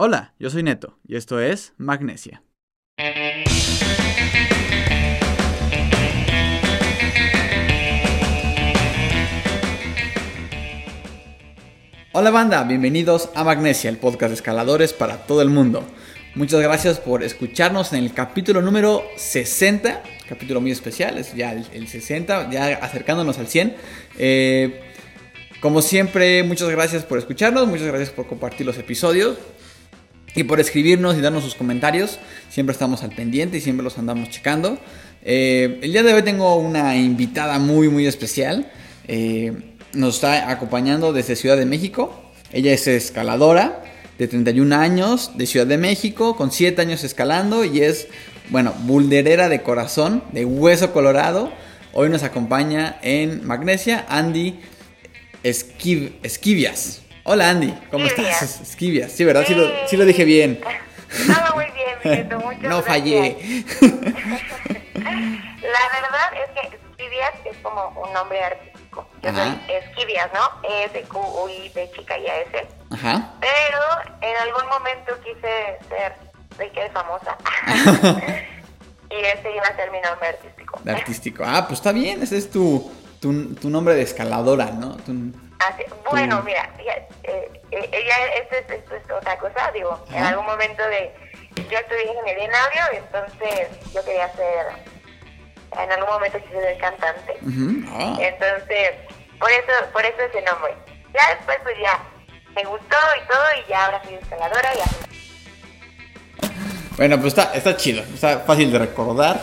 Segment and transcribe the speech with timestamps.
[0.00, 2.44] Hola, yo soy Neto y esto es Magnesia.
[12.12, 15.84] Hola banda, bienvenidos a Magnesia, el podcast de escaladores para todo el mundo.
[16.36, 21.88] Muchas gracias por escucharnos en el capítulo número 60, capítulo muy especial, es ya el,
[21.88, 23.74] 60, ya acercándonos al 100.
[24.16, 24.80] Eh,
[25.60, 29.38] como siempre, muchas gracias por escucharnos, muchas gracias por compartir los episodios
[30.38, 32.20] y por escribirnos y darnos sus comentarios.
[32.48, 34.78] Siempre estamos al pendiente y siempre los andamos checando.
[35.24, 38.70] Eh, el día de hoy tengo una invitada muy, muy especial.
[39.08, 39.52] Eh,
[39.94, 42.22] nos está acompañando desde Ciudad de México.
[42.52, 43.82] Ella es escaladora
[44.16, 48.06] de 31 años de Ciudad de México, con 7 años escalando y es,
[48.50, 51.52] bueno, bulderera de corazón, de hueso colorado.
[51.92, 54.60] Hoy nos acompaña en Magnesia Andy
[55.42, 57.07] Esquivias.
[57.30, 58.62] Hola Andy, ¿cómo estás?
[58.62, 59.44] Esquivias, sí, ¿verdad?
[59.46, 59.54] Sí,
[59.98, 60.58] lo, dije bien.
[61.30, 62.68] Ah, muy bien, mucho.
[62.68, 63.64] no fallé.
[63.80, 63.88] La
[65.92, 69.06] verdad es que Esquivias es como un nombre artístico.
[69.22, 70.40] Yo soy Esquivias, ¿no?
[70.68, 72.66] Es de Q, U, I, de chica y A, S.
[72.90, 73.34] Ajá.
[73.40, 73.78] Pero
[74.22, 76.14] en algún momento quise ser
[76.58, 77.36] rica y famosa.
[79.10, 80.80] y ese iba a ser mi nombre artístico.
[80.86, 81.44] artístico.
[81.46, 84.96] Ah, pues está bien, ese es tu tu, tu nombre de escaladora, ¿no?
[86.10, 90.82] Bueno, mira, eh, eh, ella, esto, es, esto, es, otra cosa, digo, en algún momento
[90.88, 91.12] de,
[91.70, 94.66] yo estudié ingeniería en audio, entonces yo quería ser,
[95.78, 97.36] en algún momento quise ser cantante,
[97.88, 98.16] ah.
[98.20, 98.90] entonces,
[99.38, 100.74] por eso, por eso ese nombre.
[101.14, 101.98] Ya después pues ya
[102.54, 104.84] me gustó y todo y ya ahora soy escaladora y ya.
[106.96, 109.40] Bueno, pues está, está chido, está fácil de recordar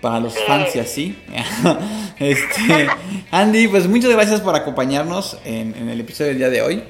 [0.00, 1.24] para los fans y así.
[2.18, 2.88] este,
[3.30, 6.82] Andy, pues muchas gracias por acompañarnos en, el episodio del día de hoy.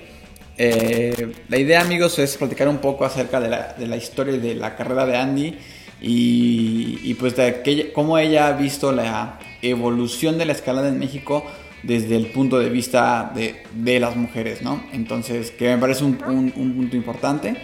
[0.57, 5.07] Eh, la idea, amigos, es platicar un poco acerca de la, historia de la carrera
[5.07, 5.59] de Andy
[6.01, 11.45] y, pues de cómo ella ha visto la evolución de la escalada en México
[11.83, 14.83] desde el punto de vista de, las mujeres, ¿no?
[14.93, 17.57] Entonces, que me parece un, un, un punto importante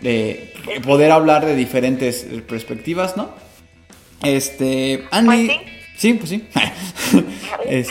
[0.00, 0.52] de
[0.84, 3.30] poder hablar de diferentes perspectivas, ¿no?
[4.22, 5.75] Este, Andy.
[5.96, 6.14] Sí.
[6.14, 6.46] pues sí.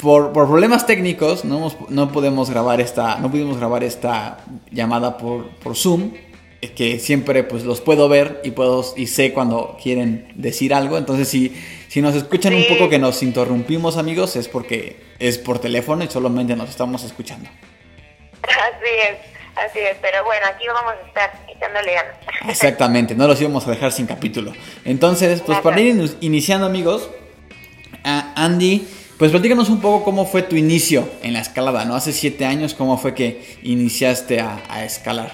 [0.00, 5.76] por, problemas técnicos no, no podemos grabar esta, no pudimos grabar esta llamada por, por
[5.76, 6.12] Zoom,
[6.76, 10.98] que siempre pues los puedo ver y puedo y sé cuando quieren decir algo.
[10.98, 11.56] Entonces si,
[11.88, 16.08] si nos escuchan un poco que nos interrumpimos amigos es porque es por teléfono y
[16.08, 17.48] solamente nos estamos escuchando.
[18.42, 19.40] Así es.
[19.56, 21.32] Así es, pero bueno, aquí vamos a estar
[22.48, 24.52] Exactamente, no los íbamos a dejar sin capítulo.
[24.84, 27.10] Entonces, pues para ir iniciando, amigos,
[28.04, 28.88] Andy,
[29.18, 31.94] pues platícanos un poco cómo fue tu inicio en la escalada, ¿no?
[31.94, 35.30] Hace siete años, ¿cómo fue que iniciaste a, escalar?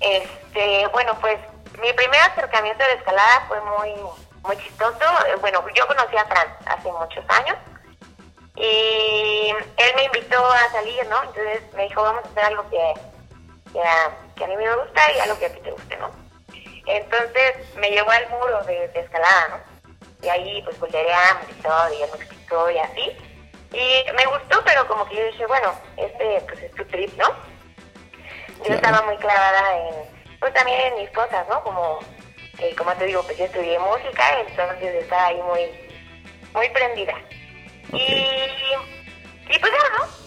[0.00, 1.36] Este, bueno, pues
[1.82, 3.90] mi primer acercamiento a la escalada fue muy,
[4.44, 5.04] muy chistoso.
[5.40, 7.56] Bueno, yo conocí a Fran hace muchos años
[8.54, 11.22] y él me invitó a salir, ¿no?
[11.24, 12.94] Entonces me dijo, vamos a hacer algo que,
[13.72, 14.12] que, a,
[14.46, 16.10] mí me gusta y algo que a ti te guste, ¿no?
[16.86, 19.96] Entonces me llevó al muro de, escalada, ¿no?
[20.22, 23.16] Y ahí pues voltereamos y todo, y él me explicó y así.
[23.72, 27.34] Y me gustó, pero como que yo dije, bueno, este pues es tu trip, ¿no?
[28.66, 29.94] Yo estaba muy clavada en,
[30.40, 31.62] pues también en mis cosas, ¿no?
[31.62, 32.00] Como,
[32.58, 35.70] eh, como te digo, pues yo estudié música, entonces estaba ahí muy,
[36.54, 37.14] muy prendida.
[37.92, 38.24] Y,
[39.48, 40.25] y pues ya, ¿no?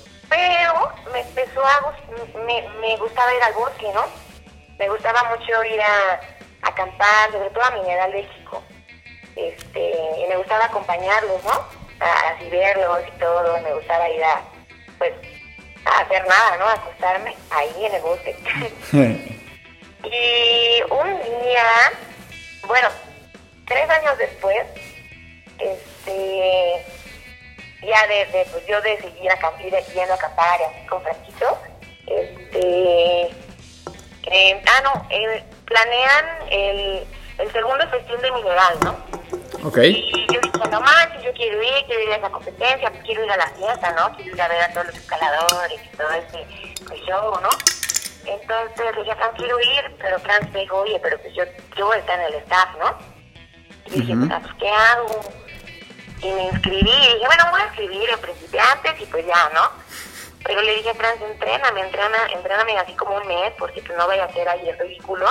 [1.12, 1.94] Me empezó a
[2.46, 4.06] me, me gustaba ir al bosque, ¿no?
[4.78, 6.20] Me gustaba mucho ir a,
[6.62, 8.64] acampar, sobre todo a Mineral de Chico.
[9.36, 11.66] Este, y me gustaba acompañarlos, ¿no?
[12.00, 14.42] A, así verlos y todo, me gustaba ir a,
[14.98, 15.14] pues,
[15.86, 16.66] a hacer nada, ¿no?
[16.66, 18.36] A acostarme ahí en el bosque.
[20.04, 21.92] y un día,
[22.68, 22.90] bueno,
[23.66, 24.66] tres años después,
[25.58, 26.86] este,
[27.82, 29.32] ya de, pues yo de seguir
[29.66, 31.58] ir yendo a acampar así con Franquito,
[32.08, 33.22] este,
[34.32, 37.08] eh, ah no, eh, planean el,
[37.38, 38.96] el segundo festín de mineral, ¿no?
[39.64, 39.78] Ok.
[39.78, 43.32] Y yo dije, no manches, yo quiero ir, quiero ir a esa competencia, quiero ir
[43.32, 44.16] a la fiesta, ¿no?
[44.16, 46.46] Quiero ir a ver a todos los escaladores y todo ese
[46.88, 47.50] pues, show, ¿no?
[48.26, 51.44] Entonces le dije, Fran, quiero ir, pero Fran me dijo, oye, pero pues yo,
[51.78, 52.98] yo voy a estar en el staff, ¿no?
[53.88, 55.22] Y dije, pues, ¿qué hago?
[56.22, 56.92] Y me inscribí.
[56.92, 59.72] Y dije, bueno, voy a escribir en principiantes y pues ya, ¿no?
[60.44, 64.06] Pero le dije a Franz, entréname, entrena, entréname así como un mes, porque pues no
[64.06, 65.26] voy a hacer ahí el ridículo.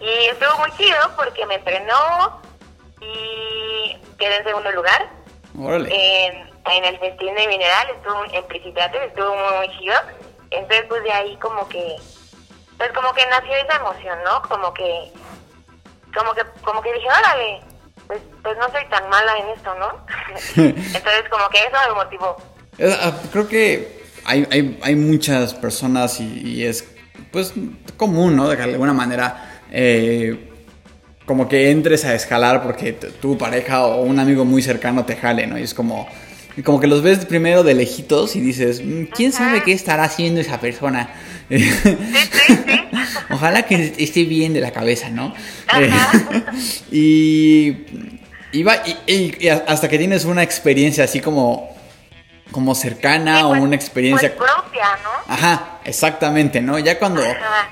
[0.00, 2.40] Y estuvo muy chido porque me entrenó
[3.00, 5.10] y quedé en segundo lugar.
[5.54, 9.96] En, el festín de mineral, estuvo en principiantes, estuvo muy, chido.
[10.50, 11.96] Entonces, pues de ahí como que,
[12.78, 14.40] pues como que nació esa emoción, ¿no?
[14.42, 15.12] Como que,
[16.14, 17.60] como que, como que dije, órale,
[18.10, 20.04] pues, pues no soy tan mala en esto, ¿no?
[20.56, 22.36] Entonces como que eso me motivó.
[23.00, 26.88] Ah, creo que hay, hay, hay muchas personas y, es
[27.30, 27.54] pues
[27.96, 28.48] común, ¿no?
[28.48, 30.50] De alguna manera, eh,
[31.24, 35.46] como que entres a escalar porque tu pareja o un amigo muy cercano te jale,
[35.46, 35.56] ¿no?
[35.56, 36.08] Y es como,
[36.64, 40.40] como que los ves primero de lejitos y dices, mm, ¿quién sabe qué estará haciendo
[40.40, 41.14] esa persona?
[43.30, 45.34] Ojalá que esté bien de la cabeza, ¿no?
[46.90, 47.76] y,
[48.52, 51.76] y, hasta que tienes una experiencia así como,
[52.50, 55.32] como cercana o pues, una experiencia pues, propia, ¿no?
[55.32, 56.78] Ajá, exactamente, ¿no?
[56.78, 57.22] Ya cuando...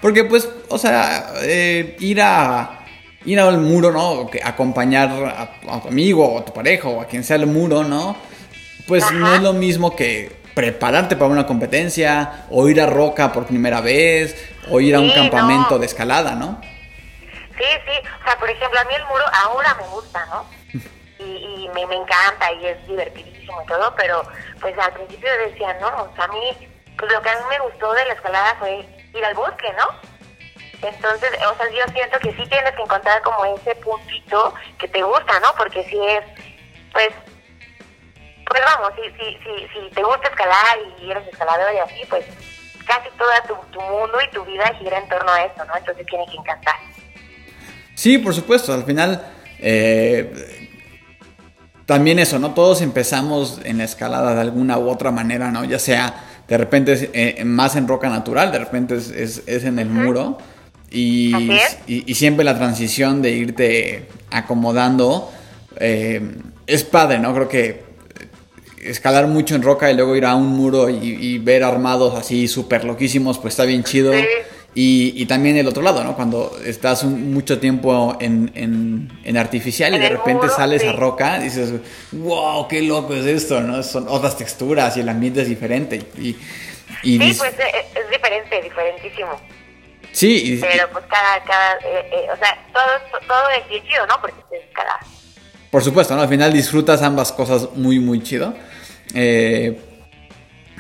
[0.01, 2.79] Porque pues, o sea, eh, ir a
[3.25, 4.31] ir al muro, ¿no?
[4.43, 8.17] Acompañar a, tu amigo o a tu pareja o a quien sea el muro, ¿no?
[8.87, 13.47] Pues no es lo mismo que prepararte para una competencia o ir a Roca por
[13.47, 14.35] primera vez
[14.69, 16.61] o ir a un campamento de escalada, ¿no?
[17.57, 18.09] Sí, sí.
[18.21, 20.45] O sea, por ejemplo, a mí el muro ahora me gusta, ¿no?
[21.21, 24.23] Y, me, me, encanta y es divertidísimo y todo, pero
[24.61, 27.59] pues al principio decía, no, o sea, a mí, pues lo que a mí me
[27.61, 28.85] gustó de la escalada fue
[29.15, 30.89] ir al bosque, ¿no?
[30.89, 35.03] Entonces, o sea, yo siento que sí tienes que encontrar como ese puntito que te
[35.03, 35.49] gusta, ¿no?
[35.57, 36.25] Porque si es,
[36.93, 37.11] pues,
[38.49, 42.25] pues vamos, si, si, si, si te gusta escalar y eres escalador y así, pues
[42.87, 45.77] casi todo tu, mundo y tu vida gira en torno a eso, ¿no?
[45.77, 46.75] Entonces tiene que encantar.
[47.95, 49.33] Sí, por supuesto, al final...
[49.61, 50.67] Eh,
[51.85, 52.53] también eso, ¿no?
[52.53, 55.65] Todos empezamos en la escalada de alguna u otra manera, ¿no?
[55.65, 59.79] Ya sea de repente es, eh, más en roca natural, de repente es, es, en
[59.79, 60.39] el muro.
[60.91, 61.33] Y,
[61.87, 65.31] y, siempre la transición de irte acomodando
[65.79, 66.21] eh,
[66.67, 67.35] es padre, ¿no?
[67.35, 67.85] Creo que
[68.83, 72.85] escalar mucho en roca y luego ir a un muro y, ver armados así súper
[72.85, 74.13] loquísimos, pues está bien chido.
[74.75, 76.15] Y, también el otro lado, ¿no?
[76.15, 81.73] Cuando estás mucho tiempo en, en, artificial y de repente sales a roca, dices,
[82.13, 83.83] wow, qué loco es esto, ¿no?
[83.83, 85.97] Son otras texturas y el ambiente es diferente.
[86.17, 86.37] Y,
[87.03, 89.41] sí, pues eh, es diferente, diferentísimo.
[90.13, 90.59] Sí.
[90.61, 94.21] Pero pues cada, cada eh, eh, o sea, todo, todo es bien chido, ¿no?
[94.21, 94.99] Porque es cada...
[95.71, 96.23] Por supuesto, ¿no?
[96.23, 98.55] Al final disfrutas ambas cosas muy, muy chido.
[99.15, 99.79] Eh,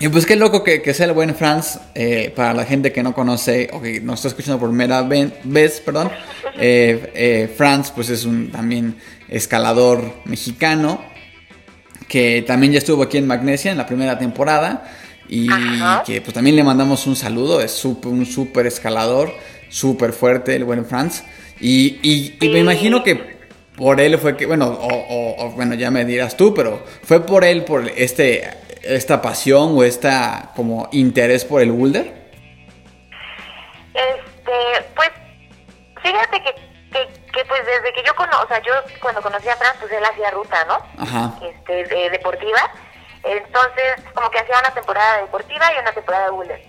[0.00, 1.80] y pues qué loco que, sea el buen Franz,
[2.36, 6.10] para la gente que no conoce o que no está escuchando por primera vez, perdón.
[7.56, 8.94] Franz pues es un también
[9.28, 11.00] escalador mexicano
[12.08, 14.90] que también ya estuvo aquí en Magnesia en la primera temporada
[15.28, 15.48] y
[16.06, 19.34] que pues también le mandamos un saludo, es un súper escalador,
[19.68, 21.22] súper fuerte el buen Franz.
[21.60, 23.37] Y, y, me imagino que
[23.78, 27.64] por él fue que, bueno, o, bueno, ya me dirás tú, pero fue por él,
[27.64, 28.50] por este,
[28.82, 32.12] esta pasión o esta como interés por el boulder.
[33.94, 35.10] Este, pues,
[36.02, 36.54] fíjate que,
[37.32, 40.04] que, pues desde que yo conozco, o sea, yo cuando conocí a Franz, pues él
[40.04, 41.02] hacía ruta, ¿no?
[41.02, 41.38] Ajá.
[41.40, 42.60] Este, de, deportiva
[43.24, 46.62] entonces, como que hacía una temporada deportiva y una temporada de boulder.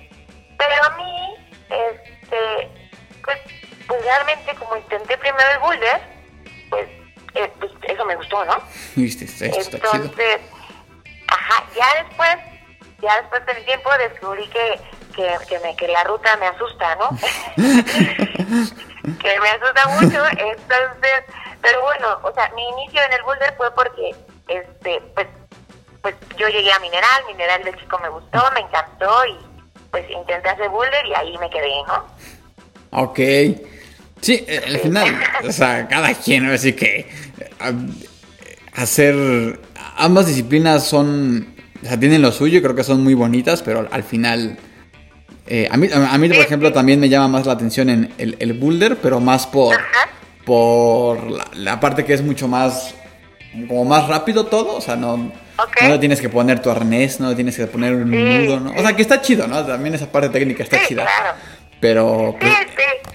[0.58, 1.36] Pero a mí,
[1.70, 2.70] este,
[3.24, 3.38] pues,
[3.88, 6.02] pues realmente como intenté primero el boulder,
[6.70, 6.88] pues,
[7.44, 8.58] eh, pues eso me gustó, ¿no?
[8.96, 10.42] Viste, Entonces,
[11.28, 12.36] ajá, ya después,
[13.02, 14.80] ya después del tiempo descubrí que,
[15.16, 17.10] que, que, me, que la ruta me asusta, ¿no?
[19.20, 21.24] que me asusta mucho, entonces,
[21.62, 24.16] pero bueno, o sea, mi inicio en el boulder fue porque,
[24.48, 25.28] este, pues
[26.02, 29.38] pues yo llegué a Mineral, Mineral del chico me gustó, me encantó y
[29.92, 32.06] pues intenté hacer boulder y ahí me quedé, ¿no?
[32.92, 33.20] Ok.
[34.22, 37.10] Sí, eh, al final, o sea, cada quien, así que
[38.74, 39.60] hacer
[39.98, 41.54] ambas disciplinas son,
[41.84, 44.58] o sea, tienen lo suyo, creo que son muy bonitas, pero al final,
[45.48, 48.38] eh, a, mí, a mí, por ejemplo, también me llama más la atención en el,
[48.40, 49.76] el boulder, pero más por,
[50.46, 52.96] por la, la, parte que es mucho más,
[53.68, 55.32] como más rápido todo, o sea, no
[55.82, 58.72] no le tienes que poner tu arnés, no le tienes que poner un nudo, ¿no?
[58.72, 59.66] O sea, que está chido, ¿no?
[59.66, 61.04] También esa parte técnica está chida.
[61.04, 61.38] Claro.
[61.80, 62.36] Pero...
[62.40, 63.12] Pues, sí, sí.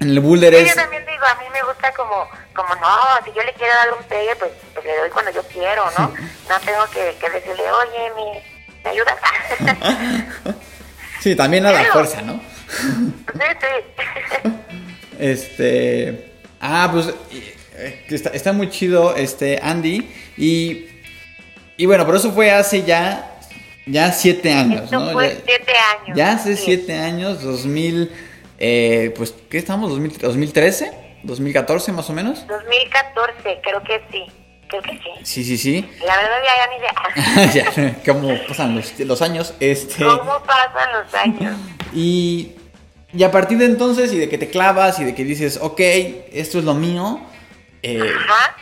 [0.00, 0.68] En el boulder es...
[0.68, 3.92] Yo también digo, a mí me gusta como, como no, si yo le quiero dar
[3.98, 6.08] un pegue, pues, pues le doy cuando yo quiero, ¿no?
[6.08, 9.16] no tengo que, que decirle, oye, ¿me, ¿me ayudas?
[11.20, 12.40] sí, también a la fuerza, ¿no?
[12.68, 14.50] sí, sí.
[15.18, 16.32] este...
[16.60, 17.14] Ah, pues...
[17.80, 20.12] Eh, está, está muy chido, este, Andy.
[20.36, 20.88] Y
[21.78, 23.38] y bueno, pero eso fue hace ya,
[23.86, 25.12] ya siete años, ¿no?
[25.12, 26.16] Fue ya, siete años.
[26.18, 28.10] Ya hace siete años, 2000,
[28.58, 29.92] eh, pues, ¿qué estamos?
[29.92, 30.90] ¿2013?
[31.24, 32.46] ¿2014 más o menos?
[32.46, 34.24] 2014, creo que sí.
[34.68, 35.10] Creo que sí.
[35.22, 35.90] Sí, sí, sí.
[36.04, 37.74] La verdad ya, ya ni idea.
[37.84, 39.54] ya, cómo pasan los, los años.
[39.60, 40.04] Este...
[40.04, 41.56] ¿Cómo pasan los años?
[41.94, 42.52] Y,
[43.12, 45.80] y a partir de entonces, y de que te clavas, y de que dices, ok,
[46.32, 47.20] esto es lo mío,
[47.82, 48.56] eh, Ajá.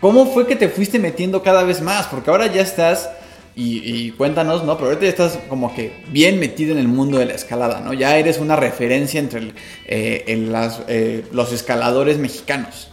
[0.00, 2.06] ¿cómo fue que te fuiste metiendo cada vez más?
[2.06, 3.10] Porque ahora ya estás,
[3.56, 4.76] y, y cuéntanos, ¿no?
[4.76, 7.92] Pero ahorita estás como que bien metido en el mundo de la escalada, ¿no?
[7.92, 9.54] Ya eres una referencia entre el,
[9.86, 12.90] eh, en las, eh, los escaladores mexicanos.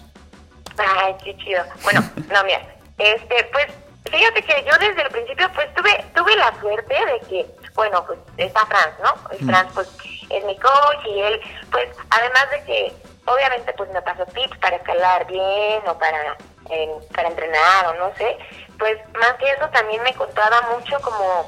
[0.78, 1.64] Ay, qué chido.
[1.84, 2.62] Bueno, no, mira,
[2.98, 3.68] este, pues,
[4.06, 8.20] fíjate que yo desde el principio, pues, tuve, tuve la suerte de que, bueno, pues,
[8.38, 9.38] está Franz, ¿no?
[9.38, 9.90] Y Franz, pues,
[10.30, 11.42] es mi coach y él,
[11.72, 12.94] pues, además de que,
[13.26, 16.38] obviamente, pues, me pasó tips para escalar bien o para,
[16.70, 18.38] eh, para entrenar o no sé,
[18.82, 21.48] pues, más que eso también me contaba mucho como,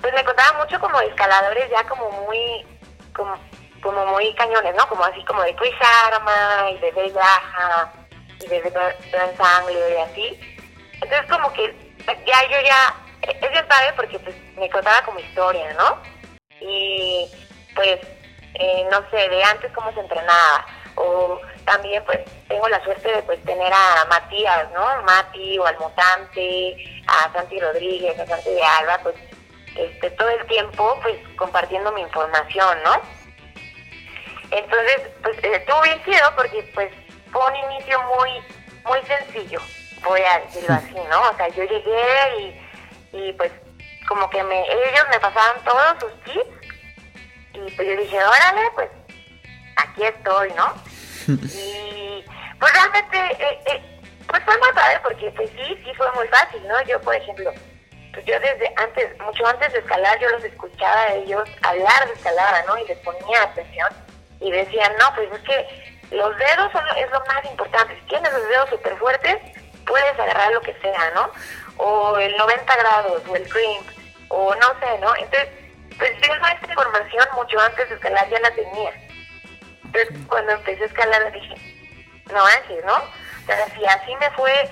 [0.00, 2.64] pues, me contaba mucho como escaladores ya como muy,
[3.12, 3.34] como,
[3.82, 4.88] como muy cañones, ¿no?
[4.88, 7.88] Como así como de Chris Arma y de Graham
[8.38, 8.70] y de
[9.10, 10.58] Dan Sangler y así.
[11.02, 11.74] Entonces como que
[12.24, 16.00] ya yo ya, es bien padre porque pues me contaba como historia, ¿no?
[16.60, 17.28] Y
[17.74, 17.98] pues,
[18.54, 20.66] eh, no sé, de antes cómo se entrenaba.
[20.94, 25.02] O también pues tengo la suerte de pues tener a Matías, ¿no?
[25.02, 29.16] Mati o al Mutante, a Santi Rodríguez, a Santi de Alba, pues
[29.74, 33.02] este, todo el tiempo pues compartiendo mi información, ¿no?
[34.50, 36.90] Entonces, pues estuvo bien chido porque pues
[37.32, 38.30] fue un inicio muy,
[38.84, 39.60] muy sencillo,
[40.04, 41.20] voy a decirlo así, ¿no?
[41.30, 43.50] O sea, yo llegué y, y pues
[44.08, 46.66] como que me, ellos me pasaban todos sus tips
[47.54, 48.88] y pues yo dije, órale, pues
[49.76, 50.72] aquí estoy, ¿no?
[51.28, 52.24] Y
[52.58, 56.66] pues realmente, eh, eh, pues fue muy padre porque pues sí, sí fue muy fácil,
[56.66, 56.80] ¿no?
[56.82, 57.52] Yo, por ejemplo,
[58.12, 62.14] pues yo desde antes, mucho antes de escalar, yo los escuchaba a ellos hablar de
[62.14, 62.78] escalada, ¿no?
[62.78, 63.88] Y les ponía atención
[64.40, 67.96] y decían, no, pues es que los dedos son, es lo más importante.
[68.00, 69.36] Si tienes los dedos súper fuertes,
[69.86, 71.30] puedes agarrar lo que sea, ¿no?
[71.78, 73.86] O el 90 grados, o el crimp,
[74.28, 75.14] o no sé, ¿no?
[75.16, 75.48] Entonces,
[75.98, 79.05] pues yo esta información mucho antes de escalar ya la tenía.
[79.96, 81.54] Entonces, cuando empecé a escalar dije,
[82.32, 82.94] no manches, ¿no?
[82.96, 84.70] O sea, si así me fue,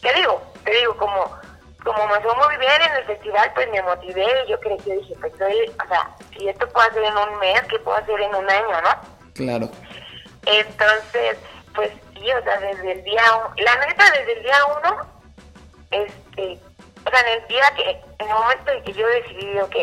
[0.00, 0.42] ¿qué digo?
[0.64, 1.42] Te digo, como
[1.84, 5.14] como me fue muy bien en el festival, pues me motivé y yo que dije,
[5.20, 8.34] pues soy, o sea, si esto puedo hacer en un mes, ¿qué puedo hacer en
[8.34, 9.32] un año, no?
[9.34, 9.68] Claro.
[10.46, 11.38] Entonces,
[11.74, 14.96] pues sí, o sea, desde el día uno, la neta, desde el día uno,
[15.90, 16.58] este,
[17.04, 19.76] o sea, en el día que, en el momento en que yo decidí, ok,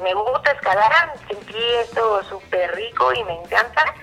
[0.00, 3.94] me gusta escalar, sentí esto súper rico y me encanta,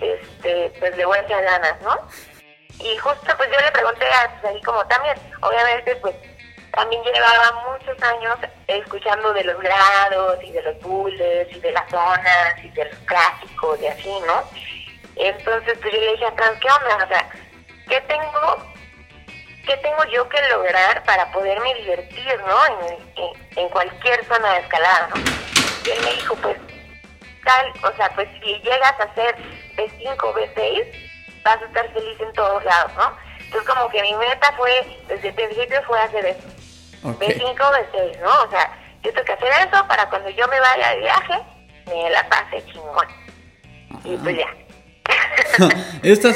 [0.00, 1.96] este, pues le voy a echar ganas, ¿no?
[2.80, 6.14] Y justo pues yo le pregunté a pues, ahí como también, obviamente pues
[6.72, 8.38] también llevaba muchos años
[8.68, 12.98] escuchando de los grados y de los bullets y de las zonas y de los
[13.00, 14.44] clásicos y así, ¿no?
[15.16, 17.04] Entonces pues yo le dije a Trans, ¿qué onda?
[17.04, 17.30] O sea,
[17.88, 18.56] ¿qué tengo,
[19.66, 22.66] qué tengo yo que lograr para poderme divertir, ¿no?
[22.66, 25.16] En, en, cualquier zona de escalada, ¿no?
[25.84, 26.56] Y él me dijo, pues,
[27.48, 29.34] tal, o sea, pues si llegas a ser
[29.76, 30.84] B5 o B6,
[31.44, 33.10] vas a estar feliz en todos lados, ¿no?
[33.44, 34.70] Entonces como que mi meta fue,
[35.08, 36.46] desde el principio fue hacer eso.
[37.02, 37.28] Okay.
[37.28, 38.42] B5 o B6, ¿no?
[38.46, 38.70] O sea,
[39.02, 41.34] yo tengo que hacer eso para cuando yo me vaya de viaje,
[41.86, 43.06] me la pase chingón.
[44.04, 44.48] Y pues ya.
[46.02, 46.30] está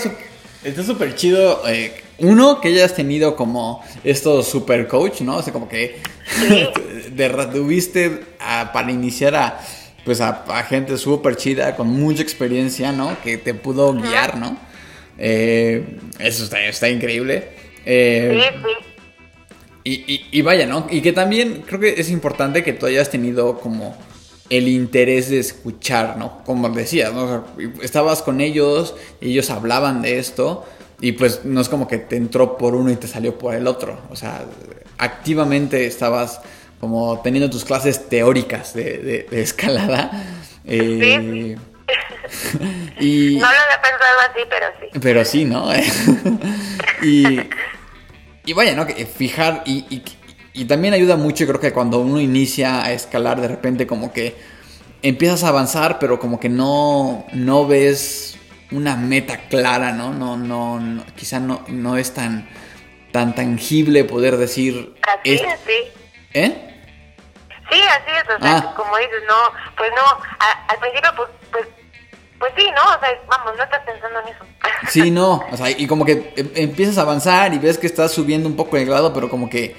[0.65, 1.63] está súper chido.
[1.69, 5.37] Eh, uno, que hayas tenido como estos super coach, ¿no?
[5.37, 6.71] O sea, como que Sí.
[7.11, 9.61] de, tuviste a- para iniciar a
[10.05, 13.17] pues a, a gente súper chida con mucha experiencia, ¿no?
[13.23, 14.57] Que te pudo guiar, ¿no?
[15.19, 17.49] Eh, eso está, está increíble.
[17.85, 18.89] Eh, Sí, sí.
[19.85, 20.87] y, y- y vaya, ¿no?
[20.91, 23.97] Y que también creo que es importante que tú hayas tenido como
[24.51, 26.43] el interés de escuchar, ¿no?
[26.45, 27.25] Como decías, ¿no?
[27.25, 27.43] O sea,
[27.83, 30.65] estabas con ellos, ellos hablaban de esto,
[31.01, 33.67] y pues no es como que te entró por uno y te salió por el
[33.67, 33.99] otro.
[34.11, 34.45] O sea,
[34.99, 36.41] activamente estabas
[36.83, 40.11] como teniendo tus clases teóricas de, de- de escalada.
[40.65, 41.57] eh,
[43.01, 45.01] y, No lo había pensado así, pero sí.
[45.01, 45.71] pero sí, ¿no?
[47.03, 47.41] y,
[48.45, 48.85] y vaya, ¿no?
[48.85, 50.03] Que fijar y, y,
[50.55, 54.35] y también ayuda mucho, creo que cuando uno inicia a escalar, de repente como que
[55.03, 58.37] empiezas a avanzar, pero como que no, no ves
[58.73, 60.13] una meta clara, ¿no?
[60.13, 62.49] No, no, no quizá no, no es tan,
[63.13, 64.95] tan tangible poder decir...
[65.03, 65.93] Así es- es, sí.
[66.35, 66.69] ¿Eh?
[67.73, 68.75] Sí, así es, o sea, Ah.
[68.77, 69.35] como dices, no,
[69.77, 71.67] pues no, a- al principio, pues, pues,
[72.39, 72.83] pues sí, ¿no?
[72.83, 74.45] O sea, vamos, no estás pensando en eso.
[74.91, 78.13] Sí, no, o sea, y como que em- empiezas a avanzar y ves que estás
[78.13, 79.75] subiendo un poco el grado, pero como que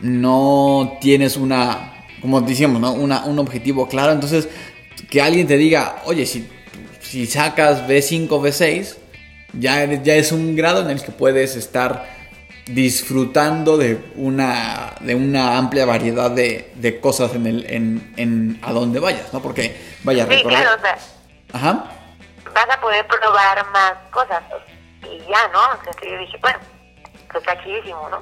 [0.00, 2.92] no tienes una, como decíamos, ¿no?
[2.92, 4.48] Una, un objetivo claro, entonces
[5.10, 6.48] que alguien te diga, oye, si,
[7.00, 8.96] si sacas B5, B6,
[9.52, 12.13] ya, ya es un grado en el que puedes estar
[12.66, 18.72] disfrutando de una, de una amplia variedad de, de cosas en, el, en, en a
[18.72, 19.40] donde vayas, ¿no?
[19.42, 20.58] Porque vaya a Sí, recorrer.
[20.58, 20.98] claro, o sea,
[21.52, 21.84] Ajá.
[22.54, 24.42] vas a poder probar más cosas.
[25.02, 25.60] Y ya, ¿no?
[25.78, 26.58] Entonces yo dije, bueno,
[27.30, 28.18] pues está chidísimo, ¿no?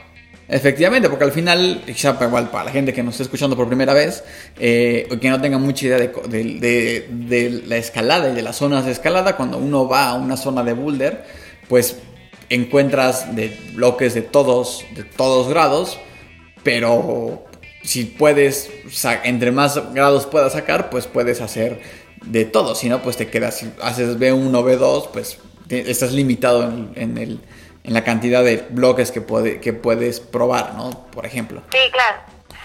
[0.48, 4.24] Efectivamente, porque al final, igual para la gente que nos está escuchando por primera vez,
[4.58, 8.42] eh, o que no tenga mucha idea de, de- de- de la escalada y de
[8.42, 11.24] las zonas de escalada, cuando uno va a una zona de boulder,
[11.68, 11.96] pues
[12.54, 15.98] encuentras de bloques de todos, de todos grados,
[16.62, 17.44] pero
[17.82, 18.70] si puedes,
[19.24, 21.80] entre más grados puedas sacar, pues puedes hacer
[22.24, 26.12] de todo, si no, pues te quedas, si haces B1 o B2, pues te- estás
[26.12, 27.40] limitado en, en el,
[27.82, 30.90] en la cantidad de bloques que, puede, que puedes probar, ¿no?
[31.10, 31.62] Por ejemplo.
[31.72, 32.18] Sí, claro.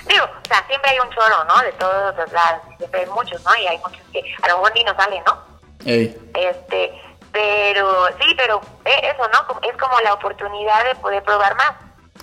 [0.08, 1.62] Digo, o sea, siempre hay un choro, ¿no?
[1.64, 3.52] De todos los lados, siempre hay muchos, ¿no?
[3.62, 5.58] Y hay muchos que a lo mejor ni nos salen, ¿no?
[5.86, 6.92] Ey, Este,
[7.32, 9.60] pero sí, pero eh, eso, ¿no?
[9.70, 11.72] Es como la oportunidad de poder probar más,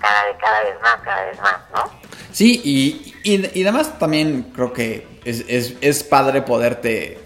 [0.00, 1.90] cada vez, cada vez más, cada vez más, ¿no?
[2.32, 7.20] Sí, y, y, y además también creo que es, es, es padre poderte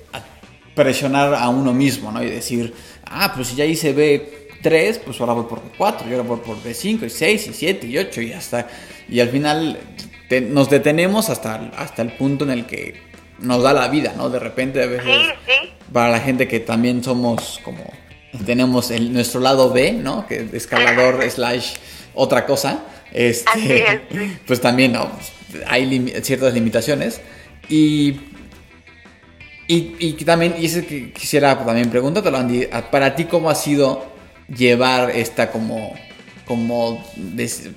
[0.75, 2.23] presionar a uno mismo, ¿no?
[2.23, 2.75] Y decir,
[3.07, 6.57] ah, pues si ya hice B3, pues ahora voy por B4, y ahora voy por
[6.63, 8.67] B5, y 6, y 7, y 8, y hasta...
[9.09, 9.81] Y al final
[10.29, 13.03] te- nos detenemos hasta, hasta el punto en el que
[13.39, 14.29] nos da la vida, ¿no?
[14.29, 17.85] De repente a veces Sí, sí, para la gente que también somos como
[18.45, 20.27] tenemos el, nuestro lado B, ¿no?
[20.27, 21.75] Que es escalador slash
[22.15, 22.81] otra cosa.
[23.13, 24.01] Este, es,
[24.47, 25.11] pues también ¿no?
[25.67, 27.21] hay lim- ciertas limitaciones
[27.69, 28.21] y
[29.71, 34.07] y, también y que quisiera también preguntártelo Andy, para ti cómo ha sido
[34.49, 35.95] llevar esta como
[36.47, 37.05] como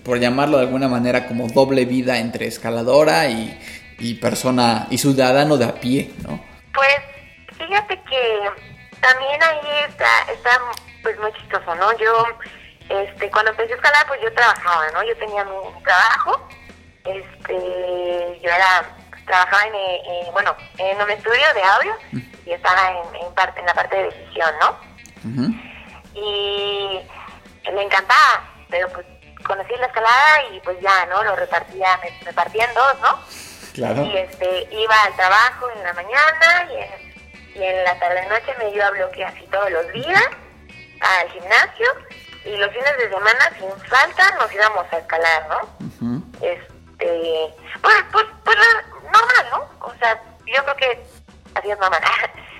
[0.03, 3.57] por llamarlo de alguna manera como doble vida entre escaladora y,
[3.99, 6.41] y persona y ciudadano de a pie, ¿no?
[6.73, 6.87] Pues
[7.71, 8.51] fíjate que
[8.99, 10.59] también ahí está, está
[11.01, 11.97] pues muy chistoso, ¿no?
[11.97, 12.27] Yo,
[12.89, 15.03] este, cuando empecé a escalar, pues yo trabajaba, ¿no?
[15.03, 16.47] Yo tenía mi, mi trabajo,
[17.05, 18.83] este, yo era,
[19.25, 21.97] trabajaba en, bueno, en un estudio de audio
[22.45, 24.91] y estaba en, en, parte, en la parte de edición, ¿no?
[25.23, 25.53] Ujú.
[26.15, 26.99] y
[27.71, 29.05] me encantaba, pero pues
[29.45, 31.23] conocí la escalada y pues ya, ¿no?
[31.23, 33.19] Lo repartía, me, me partía en dos, ¿no?
[33.73, 34.03] Claro.
[34.03, 37.10] Y este, iba al trabajo en la mañana y en,
[37.55, 40.23] y en la tarde-noche me iba a bloque así todos los días
[41.01, 41.87] al gimnasio
[42.45, 46.21] y los fines de semana sin falta nos íbamos a escalar, ¿no?
[46.41, 48.57] Este, pues, pues, pues
[49.03, 49.87] normal, ¿no?
[49.87, 51.03] O sea, yo creo que
[51.55, 52.01] así es normal.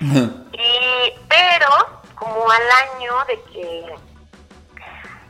[0.52, 3.94] y, pero como al año de que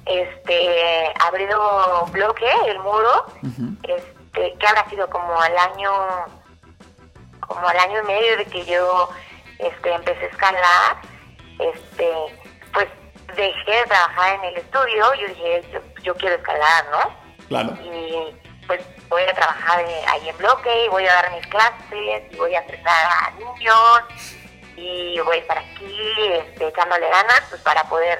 [0.05, 3.27] este abrió bloque el muro,
[3.85, 5.91] este, que habrá sido como al año,
[7.41, 9.09] como al año y medio de que yo
[9.63, 10.97] este empecé a escalar,
[11.59, 12.09] este,
[12.73, 12.89] pues
[13.37, 17.23] dejé de trabajar en el estudio, yo dije, yo, yo quiero escalar, ¿no?
[17.49, 17.77] Claro.
[17.83, 18.35] y
[18.67, 22.55] pues voy a trabajar ahí en bloque y voy a dar mis clases y voy
[22.55, 24.03] a entrenar a niños
[24.77, 28.19] y voy a estar aquí este, echándole ganas pues para poder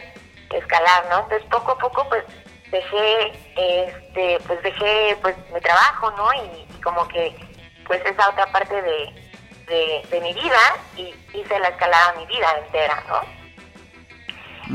[0.51, 1.21] escalar, ¿no?
[1.21, 2.25] Entonces poco a poco pues
[2.71, 6.33] dejé este pues dejé pues mi trabajo, ¿no?
[6.35, 7.35] Y, y como que
[7.87, 9.32] pues esa otra parte de,
[9.67, 10.59] de, de mi vida
[10.97, 13.21] y hice la escalada mi vida entera, ¿no?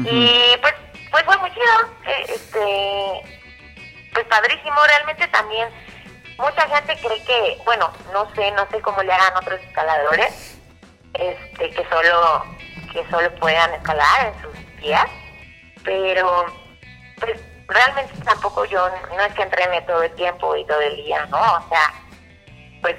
[0.09, 0.73] Y pues,
[1.11, 1.65] pues fue muy chido.
[2.05, 3.39] eh, Este,
[4.13, 5.69] pues padrísimo, realmente también.
[6.37, 10.59] Mucha gente cree que, bueno, no sé, no sé cómo le hagan otros escaladores,
[11.13, 12.43] este, que solo,
[12.93, 15.07] que solo puedan escalar en sus días,
[15.83, 16.45] pero
[17.19, 21.25] pues realmente tampoco yo, no es que entrene todo el tiempo y todo el día,
[21.25, 21.39] ¿no?
[21.39, 21.91] O sea,
[22.81, 22.95] pues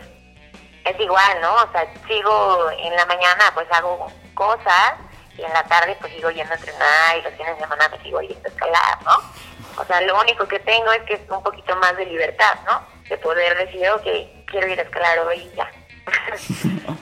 [0.90, 1.54] es igual, ¿no?
[1.54, 4.94] O sea, sigo en la mañana, pues hago cosas
[5.36, 8.02] y en la tarde pues sigo yendo a entrenar y los fines de semana me
[8.02, 9.80] sigo yendo a escalar, ¿no?
[9.80, 12.80] O sea, lo único que tengo es que es un poquito más de libertad, ¿no?
[13.08, 14.06] De poder decir, ok,
[14.50, 15.70] quiero ir a escalar hoy y ya.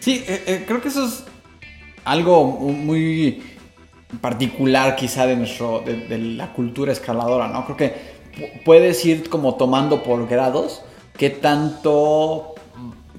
[0.00, 1.24] Sí, eh, eh, creo que eso es
[2.04, 3.58] algo muy
[4.20, 7.64] particular quizá de nuestro de, de la cultura escaladora, ¿no?
[7.64, 7.94] Creo que
[8.36, 10.84] pu- puedes ir como tomando por grados
[11.18, 12.54] qué tanto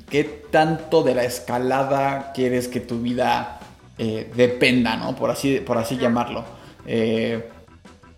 [0.09, 3.59] qué tanto de la escalada quieres que tu vida
[3.97, 5.15] eh, dependa, ¿no?
[5.15, 6.43] Por así por así llamarlo.
[6.85, 7.49] Eh,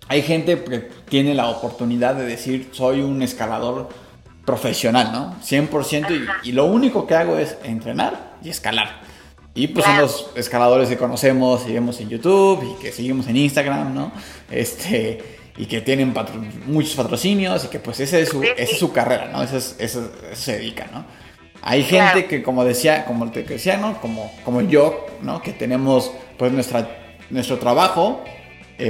[0.08, 3.90] hay gente que tiene la oportunidad de decir soy un escalador
[4.46, 5.36] profesional, ¿no?
[5.44, 9.02] 100% y, y lo único que hago es entrenar y escalar.
[9.56, 13.38] Y pues son los escaladores que conocemos y vemos en YouTube y que seguimos en
[13.38, 14.12] Instagram, ¿no?
[14.50, 18.78] Este, y que tienen patro- muchos patrocinios y que pues esa es su, esa es
[18.80, 19.44] su carrera, ¿no?
[19.44, 21.04] Esa es- eso, eso se dedica, ¿no?
[21.62, 22.28] Hay gente Claro.
[22.28, 24.00] que, como decía, como te decía, ¿no?
[24.02, 25.42] Como, como yo, ¿no?
[25.42, 26.88] Que tenemos pues nuestra,
[27.30, 28.24] nuestro trabajo
[28.78, 28.90] eh,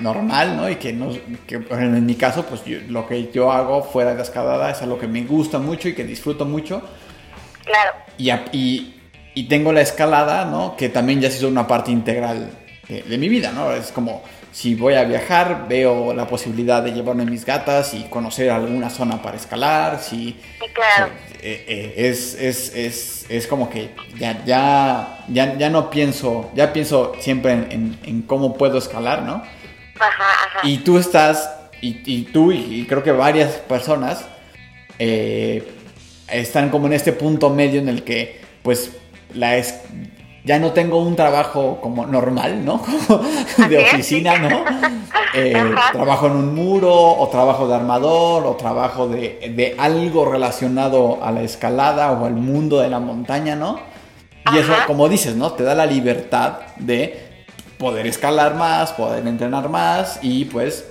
[0.00, 0.68] normal, ¿no?
[0.68, 1.10] Y que, no,
[1.46, 4.98] que en mi caso, pues lo que yo hago fuera de la escalada es algo
[4.98, 6.82] que me gusta mucho y que disfruto mucho.
[7.64, 7.92] Claro.
[8.18, 8.94] Y, y,
[9.34, 10.76] y tengo la escalada, ¿no?
[10.76, 12.50] Que también ya se hizo una parte integral
[12.86, 13.72] de, de mi vida, ¿no?
[13.72, 18.50] Es como si voy a viajar, veo la posibilidad de llevarme mis gatas y conocer
[18.50, 20.00] alguna zona para escalar.
[20.00, 20.36] Si,
[20.74, 21.12] claro.
[21.42, 26.72] Eh, eh, es, es, es, es, como que ya, ya, ya, ya, no pienso, ya
[26.72, 29.42] pienso siempre en, en, cómo puedo escalar, ¿no?
[29.98, 30.60] Ajá, ajá.
[30.64, 34.26] Y tú estás, y, y tú y, creo que varias personas
[34.98, 35.66] eh,
[36.28, 38.90] están como en este punto medio en el que pues
[39.32, 39.80] la es,
[40.44, 42.82] ya no tengo un trabajo como normal, ¿no?
[43.68, 44.64] de oficina, ¿no?
[45.34, 51.22] Eh, trabajo en un muro, o trabajo de armador, o trabajo de, de, algo relacionado
[51.22, 53.80] a la escalada o al mundo de la montaña, ¿no?
[54.52, 55.52] Y eso, como dices, ¿no?
[55.52, 57.30] Te da la libertad de
[57.78, 60.86] poder escalar más, poder entrenar más y pues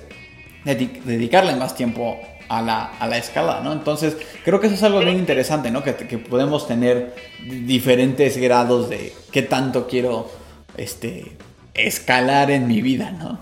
[0.64, 3.72] dedicarle más tiempo a la, a la escala, ¿no?
[3.72, 5.84] Entonces, creo que eso es algo bien interesante, ¿no?
[5.84, 10.30] Que, que, podemos tener diferentes grados de qué tanto quiero
[10.76, 11.38] este,
[11.76, 13.40] escalar en mi vida, ¿no?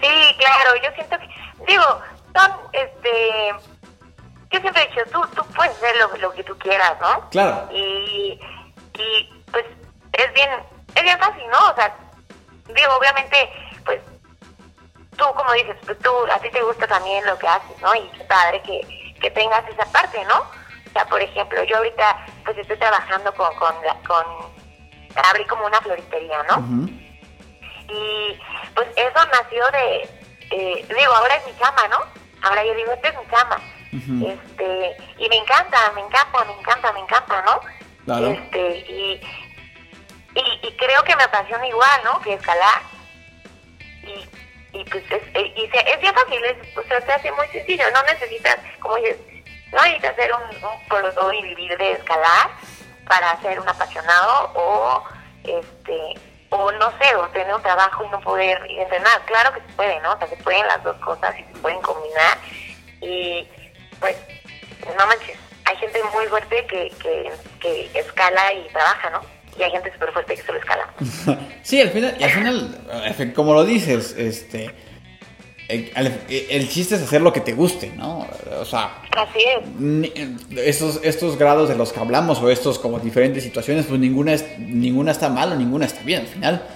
[0.00, 1.28] Sí, claro, yo siento que,
[1.66, 1.84] digo,
[2.34, 3.54] son, este,
[4.50, 7.30] yo siempre he dicho, tú, tú puedes hacer lo, lo que tú quieras, ¿no?
[7.30, 7.68] Claro.
[7.72, 8.38] Y,
[8.94, 9.64] y, pues,
[10.12, 10.50] es bien,
[10.94, 11.70] es bien fácil, ¿no?
[11.70, 11.94] O sea,
[12.66, 13.36] digo, obviamente,
[15.16, 17.94] tú, como dices, tú, a ti te gusta también lo que haces, ¿no?
[17.94, 20.38] Y qué padre que, que tengas esa parte, ¿no?
[20.40, 23.74] O sea, por ejemplo, yo ahorita, pues estoy trabajando con, con,
[24.06, 24.24] con
[25.30, 26.88] abrí como una floristería, ¿no?
[27.88, 28.38] Y
[28.74, 30.02] pues eso nació de,
[30.50, 31.98] eh, digo, ahora es mi chama, ¿no?
[32.42, 33.58] Ahora yo digo, esta es mi chama.
[33.92, 37.60] este, y me encanta, me encanta, me encanta, me encanta, ¿no?
[38.04, 38.26] Claro.
[38.28, 39.20] Este, y,
[40.34, 42.20] y, y creo que me apasiona igual, ¿no?
[42.20, 42.82] Que escalar.
[44.76, 47.46] Y pues es, eh, y se, es bien fácil, es, o sea, se hace muy
[47.48, 49.16] sencillo, no necesitas, como dices,
[49.72, 52.50] no necesitas ser un, un y vivir de escalar
[53.08, 55.02] para ser un apasionado o
[55.44, 59.20] este o no sé, o tener un trabajo y no poder ir entrenar.
[59.24, 60.12] Claro que se puede, ¿no?
[60.12, 62.38] O sea, se pueden las dos cosas y se pueden combinar.
[63.00, 63.48] Y
[63.98, 64.16] pues,
[64.96, 69.35] no manches, hay gente muy fuerte que, que, que escala y trabaja, ¿no?
[69.58, 70.94] Y hay gente súper fuerte que solo escala.
[71.62, 74.74] sí, al final, al final, como lo dices, este
[75.68, 78.26] el, chiste es hacer lo que te guste, ¿no?
[78.60, 80.58] O sea, Así es.
[80.58, 84.58] Estos, estos grados de los que hablamos o estos como diferentes situaciones, pues ninguna, es,
[84.58, 86.20] ninguna está mal o ninguna está bien.
[86.22, 86.66] Al final,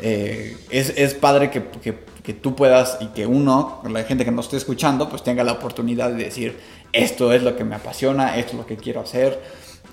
[0.00, 4.30] eh, es, es, padre que, que, que, tú puedas y que uno, la gente que
[4.30, 6.58] nos esté escuchando, pues tenga la oportunidad de decir,
[6.92, 9.40] esto es lo que me apasiona, esto es lo que quiero hacer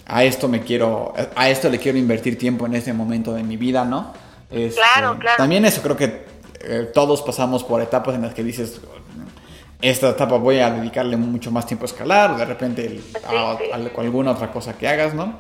[0.08, 3.58] a esto me quiero, a esto le quiero invertir tiempo en este momento de mi
[3.58, 4.14] vida, ¿no?
[4.50, 5.38] Este, claro, claro.
[5.38, 6.26] También eso creo que
[6.62, 8.80] eh, todos pasamos por etapas en las que dices,
[9.82, 13.58] esta etapa voy a dedicarle mucho más tiempo a escalar, o de repente a,
[13.98, 15.40] alguna otra cosa que hagas, ¿no?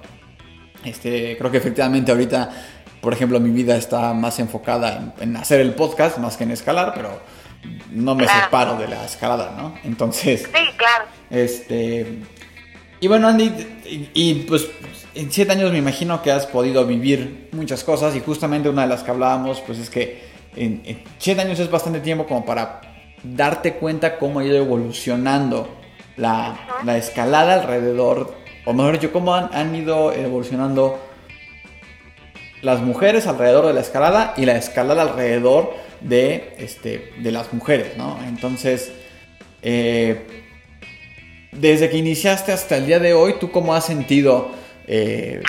[0.84, 2.50] Este, creo que efectivamente ahorita,
[3.02, 6.92] por ejemplo, mi vida está más enfocada en, hacer el podcast más que en escalar,
[6.94, 7.22] pero
[7.92, 9.76] no me separo de la escalada, ¿no?
[9.86, 11.06] Entonces, sí, claro.
[11.30, 12.22] Este,
[13.00, 14.70] y bueno, Andy, y, pues
[15.16, 18.90] en siete años me imagino que has podido vivir muchas cosas y justamente una de
[18.90, 20.22] las que hablábamos, pues es que
[20.56, 20.82] en,
[21.18, 22.82] siete años es bastante tiempo como para
[23.24, 25.70] darte cuenta cómo ha ido evolucionando
[26.18, 31.00] la, la escalada alrededor, o mejor dicho, cómo han, han, ido evolucionando
[32.62, 37.98] las mujeres alrededor de la escalada y la escalada alrededor de, este, de las mujeres,
[37.98, 38.20] ¿no?
[38.28, 38.92] Entonces,
[39.62, 40.47] eh,
[41.58, 44.52] desde que iniciaste hasta el día de hoy, ¿tú cómo has sentido
[44.88, 45.42] eh,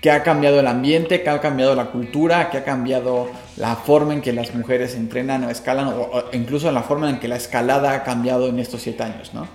[0.00, 4.14] que ha cambiado el ambiente, que ha cambiado la cultura, que ha cambiado la forma
[4.14, 7.92] en que las mujeres entrenan o escalan, o, incluso la forma en que la escalada
[7.92, 9.48] ha cambiado en estos siete años, ¿no?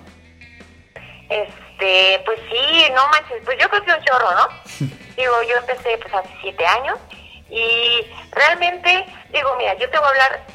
[1.28, 4.86] Este, pues sí, no manches, pues yo creo que un chorro, ¿no?
[5.16, 6.98] digo, yo empecé pues hace siete años
[7.50, 10.46] y realmente, digo, mira, yo te voy a hablar,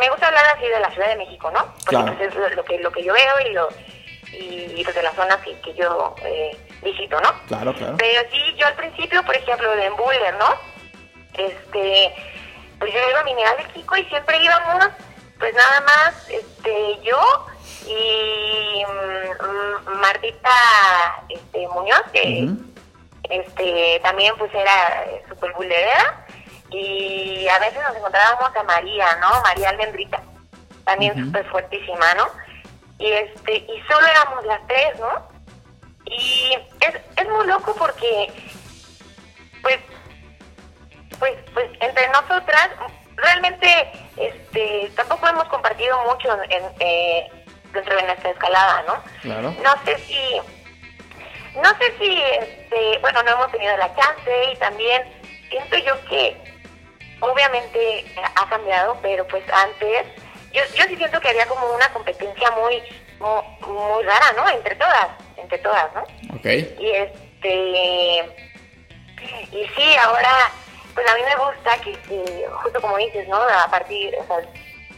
[0.00, 1.74] me gusta hablar así de la Ciudad de México, ¿no?
[1.86, 3.68] Porque pues, es lo que, lo que yo veo y lo
[4.32, 7.32] y, pues de las zonas que, que yo eh, visito, ¿no?
[7.46, 7.96] Claro, claro.
[7.98, 10.54] Pero sí, yo al principio, por ejemplo, de Embuller, ¿no?
[11.34, 12.14] Este,
[12.78, 14.88] pues yo iba a Mineral de Kiko y siempre íbamos,
[15.38, 17.46] pues nada más, este, yo
[17.86, 20.50] y mm, Martita
[21.28, 22.48] este, Muñoz, que
[23.28, 26.26] este, también pues era súper bullerera,
[26.70, 29.40] y a veces nos encontrábamos a María, ¿no?
[29.42, 30.22] María Almendrita,
[30.84, 32.28] también súper fuertísima, ¿no?
[33.00, 35.28] Y este y solo éramos las tres, ¿no?
[36.06, 38.32] Y es, es muy loco porque
[39.62, 39.78] pues
[41.18, 42.70] pues pues entre nosotras
[43.16, 47.30] realmente este, tampoco hemos compartido mucho en, eh,
[47.72, 49.02] dentro de nuestra escalada, ¿no?
[49.22, 49.54] Claro.
[49.62, 50.40] No sé si,
[51.56, 55.02] no sé si, este, bueno, no hemos tenido la chance y también
[55.48, 56.36] siento yo que
[57.20, 60.06] obviamente ha cambiado, pero pues antes,
[60.52, 62.82] yo, yo sí siento que había como una competencia muy,
[63.18, 64.48] muy, muy rara, ¿no?
[64.50, 66.02] Entre todas, entre todas, ¿no?
[66.36, 66.46] Ok.
[66.78, 68.34] Y este,
[69.52, 70.50] y sí, ahora,
[70.94, 73.36] pues a mí me gusta que, que justo como dices, ¿no?
[73.36, 74.36] A partir, o sea,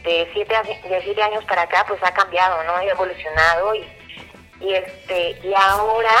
[0.03, 2.75] de siete, a- de siete años para acá, pues ha cambiado, ¿no?
[2.75, 3.87] Ha evolucionado y,
[4.61, 6.11] y este, y ahora,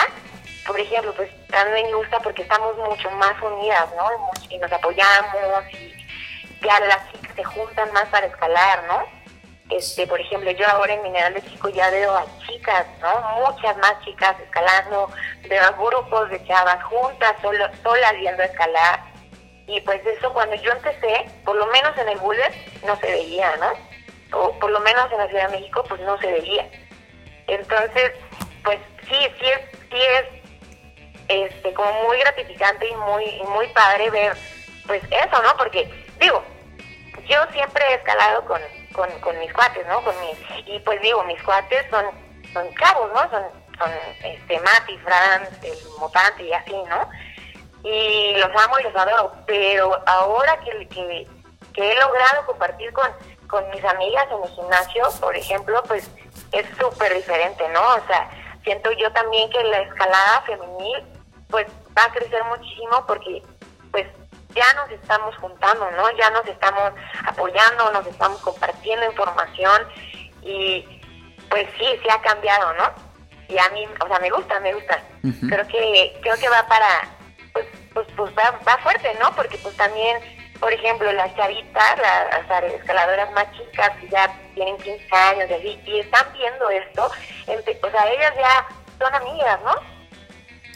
[0.67, 4.09] por ejemplo, pues a mí me gusta porque estamos mucho más unidas, ¿no?
[4.49, 5.33] Y nos apoyamos
[5.73, 5.93] y
[6.61, 9.22] ya las chicas se juntan más para escalar, ¿no?
[9.77, 13.47] Este, por ejemplo, yo ahora en Mineral de Chico ya veo a chicas, ¿no?
[13.47, 15.09] Muchas más chicas escalando,
[15.47, 18.99] veo a grupos de chavas juntas, solo, solas yendo a escalar.
[19.65, 22.53] Y pues eso cuando yo empecé, por lo menos en el Bullet,
[22.85, 24.37] no se veía, ¿no?
[24.37, 26.69] O por lo menos en la Ciudad de México, pues no se veía.
[27.47, 28.11] Entonces,
[28.63, 30.25] pues sí, sí es, sí es
[31.29, 34.37] este, como muy gratificante y muy, y muy padre ver,
[34.85, 35.57] pues eso, ¿no?
[35.57, 36.43] Porque, digo,
[37.27, 38.61] yo siempre he escalado con,
[38.93, 40.01] con, con mis cuates, ¿no?
[40.03, 42.05] Con mis, y pues digo, mis cuates son,
[42.53, 43.29] son chavos, ¿no?
[43.29, 43.43] Son,
[43.77, 43.91] son
[44.23, 47.09] este, Mati, Franz, el Mutante y así, ¿no?
[47.83, 51.27] Y los amo y los adoro, pero ahora que, que,
[51.73, 53.09] que he logrado compartir con,
[53.47, 56.09] con mis amigas en el gimnasio, por ejemplo, pues
[56.53, 57.81] es súper diferente, ¿no?
[57.95, 58.29] O sea,
[58.63, 61.03] siento yo también que la escalada femenil,
[61.49, 63.43] pues va a crecer muchísimo porque,
[64.55, 66.11] ya nos estamos juntando, ¿no?
[66.17, 66.93] Ya nos estamos
[67.25, 69.87] apoyando, nos estamos compartiendo información
[70.41, 70.85] y
[71.49, 72.91] pues sí, sí ha cambiado, ¿no?
[73.47, 74.99] Y a mí, o sea, me gusta, me gusta.
[75.21, 77.07] Creo que creo que va para
[77.53, 79.33] pues pues pues va, va fuerte, ¿no?
[79.35, 80.17] Porque pues también,
[80.59, 85.53] por ejemplo, las chavitas, las, las escaladoras más chicas que ya tienen 15 años y
[85.53, 88.67] así, y están viendo esto, o sea, ellas ya
[88.99, 89.92] son amigas, ¿no?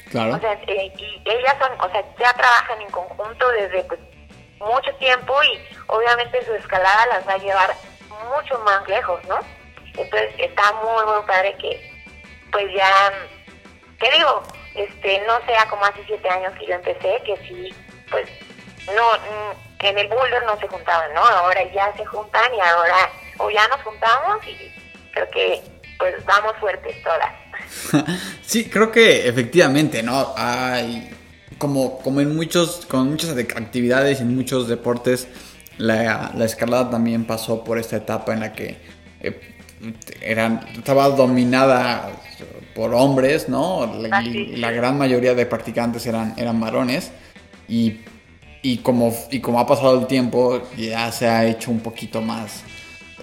[0.10, 0.36] Claro.
[0.36, 4.00] O sea, eh, y ellas son, o sea, ya trabajan en conjunto desde pues,
[4.60, 7.76] mucho tiempo y obviamente su escalada las va a llevar
[8.30, 9.40] mucho más lejos, ¿no?
[9.98, 11.92] Entonces está muy, muy padre que,
[12.52, 13.12] pues ya,
[14.00, 14.44] ¿qué digo?
[14.76, 17.76] Este, no sea como hace siete años que yo empecé, que sí,
[18.10, 18.30] pues,
[18.96, 21.24] no, en el boulder no se juntaban, ¿no?
[21.24, 24.72] Ahora ya se juntan y ahora, o ya nos juntamos y
[25.12, 25.62] creo que,
[25.98, 27.47] pues, vamos fuertes todas.
[28.46, 30.34] Sí, creo que efectivamente, ¿no?
[30.36, 31.10] Hay
[31.58, 35.28] como, como en muchos, con muchas de- actividades, en muchos deportes,
[35.78, 38.78] la, la escalada también pasó por esta etapa en la que
[39.22, 39.40] eh,
[40.22, 42.10] eran, estaba dominada
[42.76, 43.86] por hombres, ¿no?
[44.02, 47.12] La, Ah, y la gran mayoría de practicantes eran, eran varones
[47.68, 47.98] y,
[48.62, 52.62] y, como, y como ha pasado el tiempo, ya se ha hecho un poquito más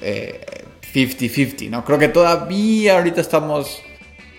[0.00, 0.40] eh,
[0.92, 1.84] 50-50, ¿no?
[1.84, 3.80] Creo que todavía ahorita estamos,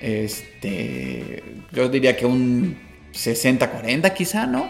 [0.02, 2.78] este, yo diría que un
[3.14, 4.70] 60-40 quizá, ¿no?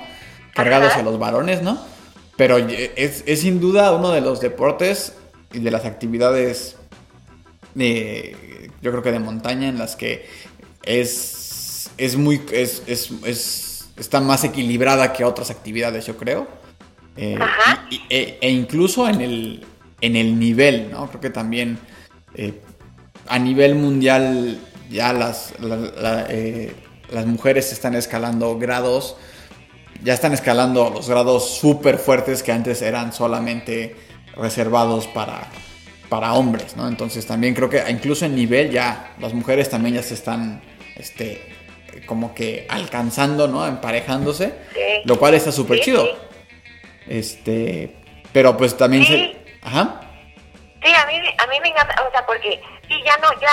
[0.54, 1.00] Cargados Ajá.
[1.02, 1.80] a los varones, ¿no?
[2.38, 5.14] Pero es, es sin duda uno de los deportes
[5.54, 6.76] y de las actividades,
[7.74, 10.26] de, yo creo que de montaña, en las que
[10.84, 16.48] es, es muy, es, es, es- está más equilibrada que otras actividades, yo creo.
[17.18, 17.88] Eh, Ajá.
[17.90, 19.66] y- e, e incluso en el,
[20.02, 21.08] en el nivel, ¿no?
[21.08, 21.80] Creo que también
[22.34, 22.54] eh,
[23.28, 26.74] a nivel mundial ya las, la- la, eh,
[27.10, 29.18] las mujeres están escalando grados,
[30.04, 33.96] ya están escalando los grados súper fuertes que antes eran solamente
[34.36, 35.44] reservados para,
[36.10, 36.88] para hombres, ¿no?
[36.88, 40.62] Entonces también creo que incluso en nivel ya las mujeres también ya se están,
[40.96, 41.54] este,
[42.06, 43.66] como que alcanzando, ¿no?
[43.66, 44.82] Emparejándose, Sí.
[45.06, 46.06] lo cual está súper Sí, chido.
[46.06, 46.12] sí.
[47.08, 47.96] Este,
[48.34, 49.14] pero pues también Sí.
[49.14, 49.46] se...
[49.62, 50.02] Ajá.
[50.84, 53.48] Sí, a mí, a mí me encanta, o sea, porque sí, ya no, ya,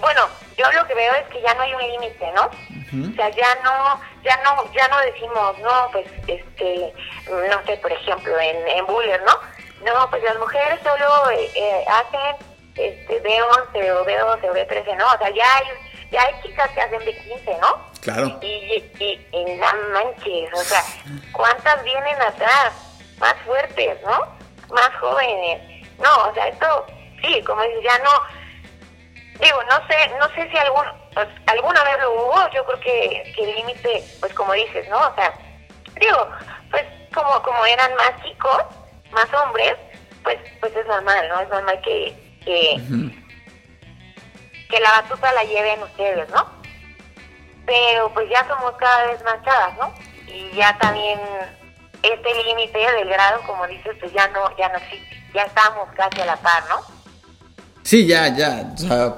[0.00, 2.44] bueno, yo lo que veo es que ya no hay un límite, ¿no?
[2.46, 6.92] O sea, ya no, ya no, ya no decimos, no, pues, este,
[7.28, 9.38] no sé, por ejemplo, en, en Buller, ¿no?
[9.84, 12.36] No, pues las mujeres solo eh, eh, hacen
[12.76, 15.06] este, B11 o B12 o B13, ¿no?
[15.06, 15.64] O sea, ya hay,
[16.10, 17.86] ya hay chicas que hacen B15, ¿no?
[18.00, 18.38] Claro.
[18.40, 18.46] Y,
[18.98, 20.82] y, y no manches, o sea,
[21.32, 22.72] ¿cuántas vienen atrás?
[23.18, 24.74] Más fuertes, ¿no?
[24.74, 25.86] Más jóvenes.
[25.98, 26.86] No, o sea, esto,
[27.22, 28.10] sí, como dices, ya no,
[29.40, 33.32] digo, no sé, no sé si algún, pues, alguna vez lo hubo, yo creo que,
[33.34, 34.98] que el límite, pues como dices, ¿no?
[34.98, 35.32] O sea,
[36.00, 36.28] digo,
[36.70, 38.62] pues como, como eran más chicos,
[39.10, 39.74] más hombres,
[40.22, 41.40] pues, pues es normal, ¿no?
[41.40, 42.80] Es normal que, que,
[44.68, 46.46] que la batuta la lleven ustedes, ¿no?
[47.64, 49.94] Pero pues ya somos cada vez más chavas, ¿no?
[50.26, 51.20] Y ya también
[52.02, 56.20] este límite del grado, como dices, pues ya no, ya no existe, ya estamos casi
[56.20, 56.80] a la par, ¿no?
[57.82, 59.14] Sí, ya, ya, o sea,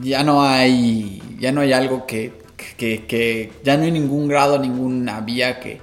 [0.00, 2.32] ya no hay, ya no hay algo que,
[2.76, 5.80] que, que ya no hay ningún grado, ninguna vía que,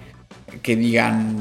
[0.62, 1.38] que digan,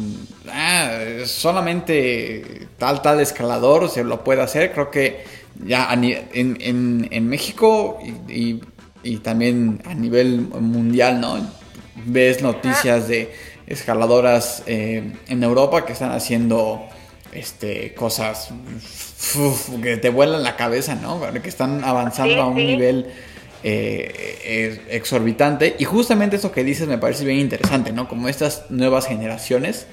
[0.53, 4.73] ah, solamente tal, tal escalador se lo puede hacer.
[4.73, 5.25] Creo que
[5.65, 8.61] ya en, en, en México y,
[9.03, 11.39] y, también a nivel mundial, ¿no?
[12.07, 13.33] Ves noticias de
[13.67, 16.87] escaladoras eh, en Europa que están haciendo
[17.33, 18.51] este, cosas
[19.83, 21.21] que te vuelan la cabeza, ¿no?
[21.43, 23.07] Que están avanzando a un nivel
[23.63, 25.77] eh, exorbitante.
[25.79, 28.09] Y justamente eso que dices me parece bien interesante, ¿no?
[28.09, 29.87] Como estas nuevas generaciones,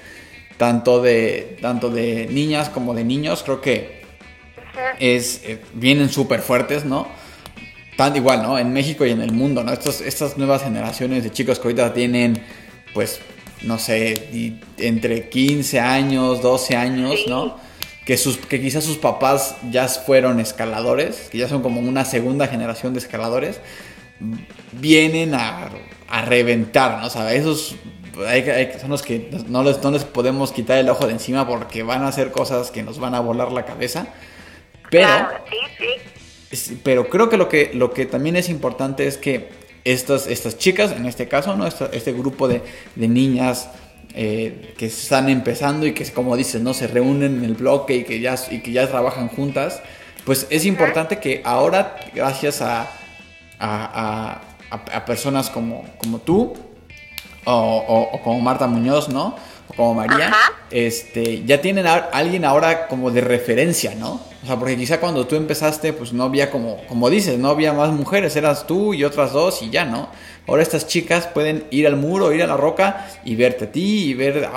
[0.56, 4.02] tanto de, tanto de niñas como de niños, creo que
[4.98, 7.06] es, eh, vienen súper fuertes, ¿no?
[7.96, 8.58] Tan igual, ¿no?
[8.58, 9.72] En México y en el mundo, ¿no?
[9.72, 12.42] Estos, estas nuevas generaciones de chicos que ahorita tienen,
[12.94, 13.20] pues,
[13.62, 17.67] no sé, entre 15 años, 12 años, ¿no?
[18.08, 22.46] Que, sus, que quizás sus papás ya fueron escaladores, que ya son como una segunda
[22.46, 23.60] generación de escaladores,
[24.72, 25.68] vienen a,
[26.08, 27.06] a reventar, ¿no?
[27.06, 27.76] O sea, esos
[28.80, 32.02] son los que no les, no les podemos quitar el ojo de encima porque van
[32.02, 34.08] a hacer cosas que nos van a volar la cabeza.
[34.90, 35.06] Pero,
[36.82, 39.50] pero creo que lo, que lo que también es importante es que
[39.84, 41.66] estas, estas chicas, en este caso, ¿no?
[41.66, 42.62] este, este grupo de,
[42.96, 43.68] de niñas
[44.14, 46.74] eh, que están empezando y que, como dices, ¿no?
[46.74, 49.82] se reúnen en el bloque y que ya, y que ya trabajan juntas,
[50.24, 52.90] pues es importante que ahora, gracias a,
[53.58, 54.40] a,
[54.70, 56.54] a, personas como, como tú
[57.44, 59.36] o, o, como Marta Muñoz, ¿no?
[59.76, 60.32] Como María,
[60.70, 64.20] este, ya tienen a alguien ahora como de referencia, ¿no?
[64.42, 67.72] O sea, porque quizá cuando tú empezaste, pues no había como, como dices, no había
[67.72, 70.08] más mujeres, eras tú y otras dos y ya, ¿no?
[70.46, 74.06] Ahora estas chicas pueden ir al muro, ir a la roca y verte a ti
[74.06, 74.48] y ver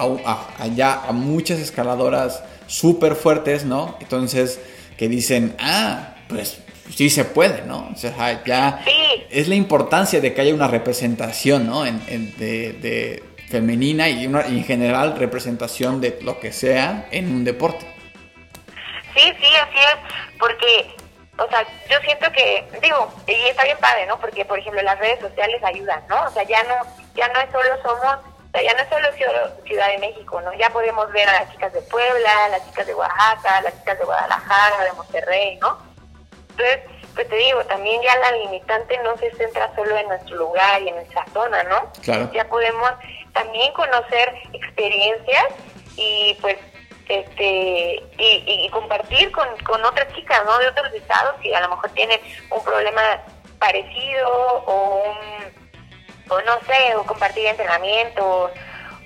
[0.58, 3.97] allá a muchas escaladoras súper fuertes, ¿no?
[4.00, 4.60] Entonces,
[4.97, 6.60] que dicen, ah, pues
[6.95, 7.89] sí se puede, ¿no?
[7.93, 8.84] O sea, ya
[9.30, 11.86] es la importancia de que haya una representación, ¿no?
[11.86, 12.00] En,
[12.38, 17.86] de, femenina y, una, y en general representación de lo que sea en un deporte.
[19.14, 19.98] Sí, sí, así es,
[20.40, 20.96] porque,
[21.38, 24.18] o sea, yo siento que, digo, y está bien padre, ¿no?
[24.20, 26.24] Porque, por ejemplo, las redes sociales ayudan, ¿no?
[26.24, 26.76] O sea, ya no,
[27.14, 29.08] ya no es solo somos, o sea, ya no es solo
[29.66, 30.54] Ciudad de México, ¿no?
[30.54, 34.06] Ya podemos ver a las chicas de Puebla, las chicas de Oaxaca, las chicas de
[34.06, 35.78] Guadalajara, de Monterrey, ¿no?
[36.52, 36.80] Entonces,
[37.14, 40.90] pues te digo, también ya la limitante no se centra solo en nuestro lugar y
[40.90, 41.92] en nuestra zona, ¿no?
[42.02, 42.30] Claro.
[42.34, 42.92] Ya podemos
[43.34, 45.48] también conocer experiencias
[45.96, 46.58] y pues
[47.08, 51.89] este y, compartir con, con otras chicas no de otros estados que a lo mejor
[51.91, 53.02] tienen un problema
[53.60, 54.30] parecido
[54.65, 58.52] o un, o no sé o compartir entrenamientos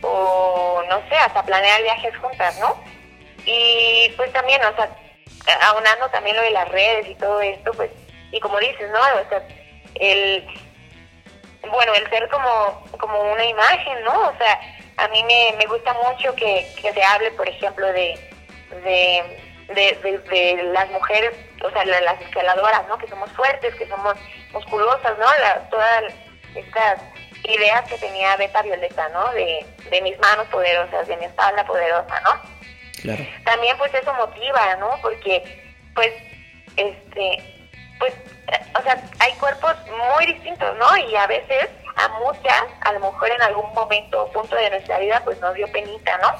[0.01, 2.79] o no sé hasta planear viajes juntas no
[3.45, 4.89] y pues también o sea
[5.61, 7.89] aunando también lo de las redes y todo esto pues
[8.31, 9.47] y como dices no o sea
[9.95, 10.45] el
[11.71, 14.59] bueno el ser como como una imagen no o sea
[14.97, 18.17] a mí me, me gusta mucho que, que se hable, por ejemplo, de,
[18.83, 19.23] de,
[19.73, 21.31] de, las mujeres,
[21.63, 22.97] o sea, las escaladoras, ¿no?
[22.97, 24.15] Que somos fuertes, que somos
[24.53, 25.25] musculosas, ¿no?
[25.69, 26.13] todas
[26.55, 27.01] estas
[27.43, 29.31] ideas que tenía Beta Violeta, ¿no?
[29.33, 32.41] De, de mis manos poderosas, de mi espalda poderosa, ¿no?
[33.01, 33.23] Claro.
[33.43, 34.97] También pues eso motiva, ¿no?
[35.01, 35.43] Porque
[35.93, 36.11] pues
[36.77, 37.54] este
[37.99, 38.13] pues
[38.77, 40.97] o sea, hay cuerpos muy distintos, ¿no?
[40.97, 44.99] Y a veces a muchas, a lo mejor en algún momento o punto de nuestra
[44.99, 46.35] vida, pues nos dio penita, ¿no?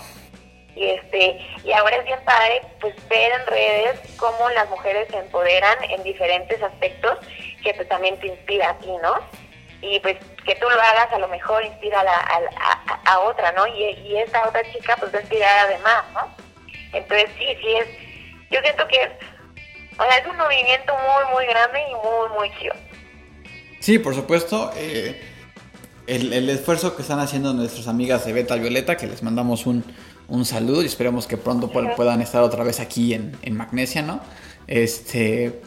[0.75, 5.17] Y este, y ahora es bien padre, pues ver en redes cómo las mujeres se
[5.17, 7.17] empoderan en diferentes aspectos
[7.63, 9.15] que pues también te inspira a ti, ¿no?
[9.81, 13.53] Y pues que tú lo hagas a lo mejor inspira a, la, a, a, otra,
[13.53, 13.65] ¿no?
[13.67, 16.35] Y, y esa otra chica pues va a inspirar además, ¿no?
[16.91, 17.87] Entonces sí, sí es,
[18.51, 19.11] yo siento que es,
[19.97, 22.73] o sea, es un movimiento muy, muy grande y muy, muy chido.
[23.79, 24.71] Sí, por supuesto.
[24.75, 25.21] Eh,
[26.07, 29.83] el, esfuerzo que están haciendo nuestras amigas de Beta Violeta, que les mandamos un,
[30.27, 34.21] un saludo y esperemos que pronto puedan estar otra vez aquí en, en Magnesia, ¿no?
[34.67, 35.61] Este.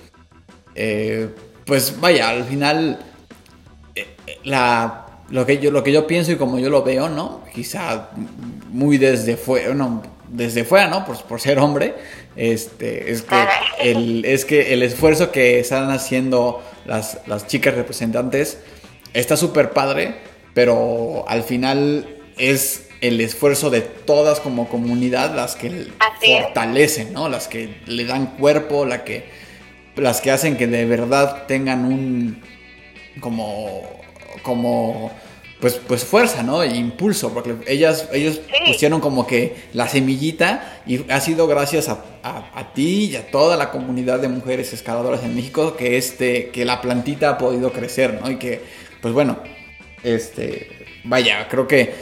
[0.75, 1.29] Eh,
[1.65, 2.99] pues vaya, al final.
[3.95, 4.07] Eh,
[4.45, 7.43] la, lo, que yo, lo que yo pienso y como yo lo veo, ¿no?
[7.55, 8.11] Quizá
[8.71, 11.05] muy desde fuera, no, desde fuera, ¿no?
[11.05, 11.95] Por, por ser hombre,
[12.37, 13.45] este, es que
[13.81, 18.59] el, es que el esfuerzo que están haciendo las, las chicas representantes
[19.15, 20.17] está súper padre,
[20.55, 25.89] pero al final es el esfuerzo de todas como comunidad las que
[26.25, 27.29] fortalecen, ¿no?
[27.29, 29.29] Las que le dan cuerpo, la que,
[29.97, 32.43] las que hacen que de verdad tengan un
[33.21, 33.83] como
[34.43, 35.11] como
[35.61, 36.63] pues, pues fuerza, ¿no?
[36.63, 42.05] E impulso, porque ellas, ellos pusieron como que la semillita y ha sido gracias a,
[42.23, 46.65] a, ti y a toda la comunidad de mujeres escaladoras en México que, este, que
[46.65, 48.31] la plantita ha podido crecer, ¿no?
[48.31, 48.61] Y que,
[49.01, 49.39] pues bueno,
[50.03, 50.69] este,
[51.05, 51.93] vaya, creo que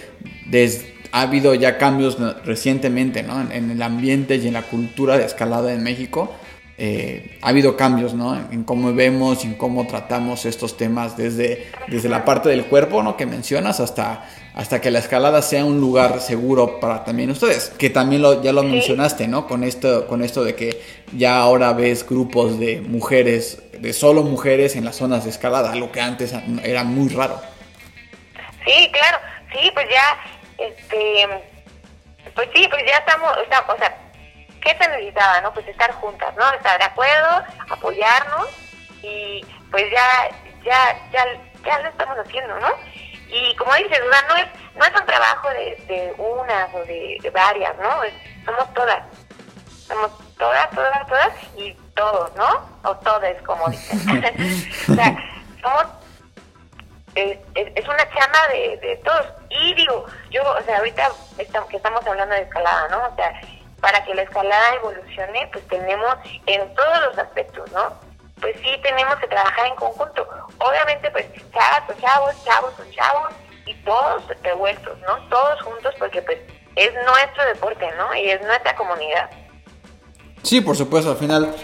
[0.46, 3.40] desde ha habido ya cambios recientemente ¿no?
[3.50, 6.34] en, el ambiente y en la cultura de escalada en México.
[6.78, 8.36] Eh, ha habido cambios ¿no?
[8.36, 13.02] en cómo vemos y en cómo tratamos estos temas desde, desde la parte del cuerpo
[13.02, 13.16] ¿no?
[13.16, 17.88] que mencionas hasta, hasta que la escalada sea un lugar seguro para también ustedes, que
[17.88, 19.46] también lo, ya lo mencionaste, ¿no?
[19.46, 24.76] Con esto, con esto de que ya ahora ves grupos de mujeres, de solo mujeres
[24.76, 27.40] en las zonas de escalada, lo que antes era muy raro.
[28.66, 29.18] Sí, claro,
[29.52, 31.26] sí, pues ya este,
[32.34, 33.96] pues sí, pues ya estamos, o sea,
[34.66, 35.52] ¿qué se necesitaba, no?
[35.54, 36.50] Pues estar juntas, ¿no?
[36.52, 38.48] Estar de acuerdo, apoyarnos
[39.02, 40.28] y pues ya,
[40.64, 41.24] ya, ya,
[41.64, 42.68] ya lo estamos haciendo, ¿no?
[43.28, 47.30] Y como dices, o no es, no es un trabajo de, de unas o de,
[47.32, 48.00] varias, ¿no?
[48.44, 49.02] somos todas,
[49.86, 52.68] somos todas, todas, todas y todos, ¿no?
[52.84, 53.98] O todas, como dicen.
[54.90, 55.16] o sea,
[55.62, 55.86] somos
[57.14, 59.26] es, una chama de, de, todos.
[59.48, 63.06] Y digo, yo, o sea, ahorita estamos, que estamos hablando de escalada, ¿no?
[63.06, 63.32] O sea,
[63.80, 66.16] para que la escalada evolucione, pues tenemos
[66.46, 67.94] en todos los aspectos, ¿no?
[68.40, 70.26] Pues sí tenemos que trabajar en conjunto.
[70.58, 73.32] Obviamente, pues chavos son chavos, chavos son chavos,
[73.66, 75.28] y todos revueltos, ¿no?
[75.28, 76.38] Todos juntos, porque pues
[76.76, 78.14] es nuestro deporte, ¿no?
[78.14, 79.30] Y es nuestra comunidad.
[80.42, 81.54] Sí, por supuesto, al final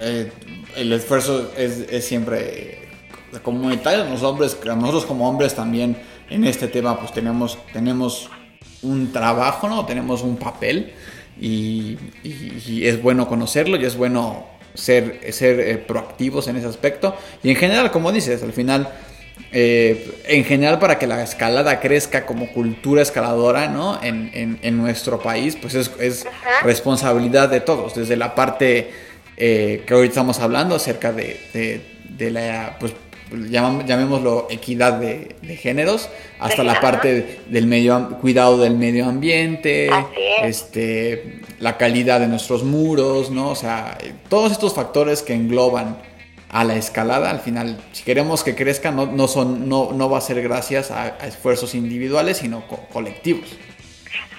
[0.00, 0.32] eh,
[0.76, 2.88] el esfuerzo es, es siempre
[3.42, 8.30] comunitario, los hombres, nosotros como hombres también en este tema pues tenemos, tenemos
[8.82, 9.84] un trabajo, ¿no?
[9.84, 10.94] Tenemos un papel
[11.40, 11.98] y,
[12.84, 17.16] es bueno conocerlo y es bueno ser, ser eh, proactivos en ese aspecto.
[17.42, 18.88] Y en general, como dices, al final,
[19.52, 24.02] eh, en general para que la escalada crezca como cultura escaladora, ¿no?
[24.02, 26.26] En, en, nuestro país, pues es, es
[26.62, 28.90] responsabilidad de todos, desde la parte
[29.36, 32.92] eh, que hoy estamos hablando acerca de, de, de la, pues
[33.30, 36.08] llamémoslo equidad de, géneros,
[36.38, 39.90] hasta la parte del medio cuidado del medio ambiente,
[40.42, 43.50] este la calidad de nuestros muros, ¿no?
[43.50, 43.98] O sea,
[44.28, 46.00] todos estos factores que engloban
[46.50, 50.18] a la escalada, al final, si queremos que crezca, no, no, son, no, no va
[50.18, 53.48] a ser gracias a, esfuerzos individuales, sino colectivos.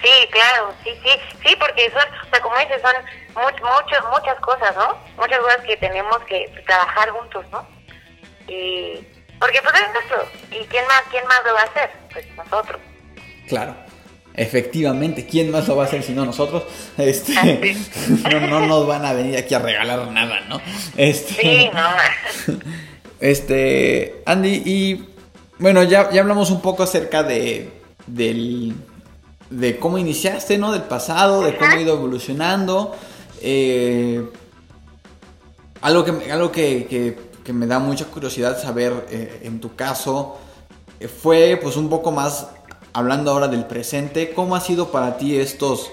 [0.02, 1.10] Sí, claro, sí, sí,
[1.46, 2.94] sí, porque son, o sea, como dices, son
[3.34, 4.96] muchas muchas cosas, ¿no?
[5.18, 7.66] Muchas cosas que tenemos que trabajar juntos, ¿no?
[8.50, 9.06] Y,
[9.38, 10.28] porque pues es nuestro.
[10.50, 11.90] ¿Y quién más, quién más lo va a hacer?
[12.12, 12.80] Pues nosotros.
[13.46, 13.74] Claro.
[14.34, 16.64] Efectivamente, ¿quién más lo va a hacer si no nosotros?
[16.96, 17.32] Este,
[18.30, 20.60] no, no, nos van a venir aquí a regalar nada, ¿no?
[20.96, 22.58] Este, sí, no.
[23.20, 25.08] Este, Andy, y
[25.58, 27.70] bueno, ya, ya hablamos un poco acerca de,
[28.06, 28.74] del,
[29.50, 30.72] de cómo iniciaste, ¿no?
[30.72, 32.96] Del pasado, de cómo ha ido evolucionando.
[33.42, 34.24] Eh,
[35.82, 40.38] algo que, algo que que me da mucha curiosidad saber eh, en tu caso
[41.00, 42.48] eh, fue pues un poco más
[42.92, 45.90] hablando ahora del presente, ¿cómo ha sido para ti estos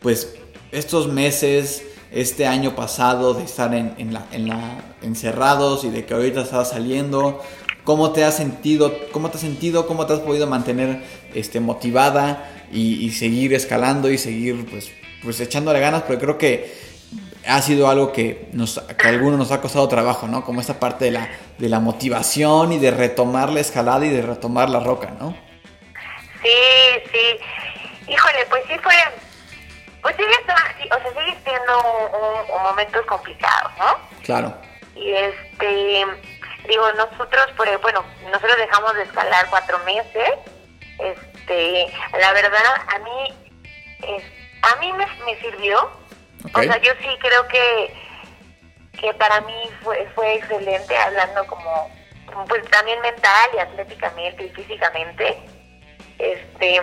[0.00, 0.34] pues
[0.72, 1.82] estos meses,
[2.12, 7.40] este año pasado de estar en, en la, encerrados y de que ahorita estás saliendo?
[7.84, 8.92] ¿Cómo te has sentido?
[9.12, 9.86] ¿Cómo te has sentido?
[9.86, 11.02] ¿Cómo te has podido mantener
[11.34, 14.90] este, motivada y, y seguir escalando y seguir pues,
[15.22, 16.02] pues echándole ganas?
[16.02, 16.89] Porque creo que
[17.46, 20.44] ha sido algo que, nos, a algunos nos ha costado trabajo, ¿no?
[20.44, 21.28] Como esta parte de la,
[21.58, 25.36] de la motivación y de retomar la escalada y de retomar la roca, ¿no?
[26.42, 28.10] Sí, sí.
[28.12, 28.94] Híjole, pues sí fue,
[30.02, 33.96] pues sigue, o sea, sigue siendo un, momentos complicados, ¿no?
[34.22, 34.54] Claro.
[34.96, 36.04] Y este,
[36.68, 40.30] digo, nosotros, por, bueno, nosotros dejamos de escalar cuatro meses.
[40.98, 43.34] Este, la verdad, a mí,
[44.02, 44.24] es,
[44.62, 45.99] a mí me, me sirvió
[46.44, 47.94] o sea, yo sí creo que,
[48.98, 51.90] que para mí fue, fue excelente hablando como,
[52.48, 55.38] pues también mental y atléticamente y físicamente.
[56.18, 56.80] Este,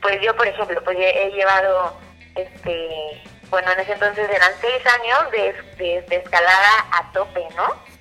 [0.00, 1.98] pues yo, por ejemplo, pues he, llevado,
[2.34, 7.92] este, bueno, en ese entonces eran seis años de, de, escalada a tope, ¿no?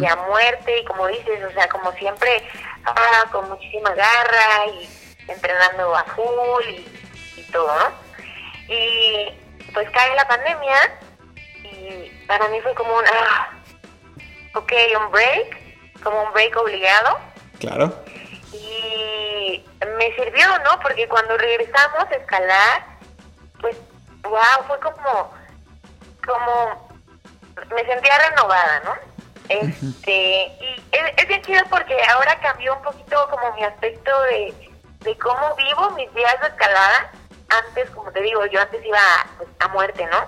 [0.00, 2.42] Y a muerte, y como dices, o sea, como siempre,
[2.84, 4.88] ah, con muchísima garra y
[5.28, 6.86] entrenando a full y,
[7.36, 7.92] y todo, ¿no?
[8.68, 10.98] Y pues cae la pandemia
[11.62, 13.50] y para mí fue como un, ah,
[14.54, 17.18] ok, un break, como un break obligado.
[17.58, 17.94] Claro.
[18.52, 19.64] Y
[19.96, 20.80] me sirvió, ¿no?
[20.80, 22.86] Porque cuando regresamos a escalar,
[23.60, 23.76] pues,
[24.22, 25.32] wow, fue como,
[26.24, 26.88] como,
[27.74, 28.94] me sentía renovada, ¿no?
[29.48, 34.72] Este, y es, es bien chido porque ahora cambió un poquito como mi aspecto de,
[35.00, 37.12] de cómo vivo mis días de escalada.
[37.48, 39.00] Antes, como te digo, yo antes iba
[39.36, 40.18] pues, a muerte, ¿no?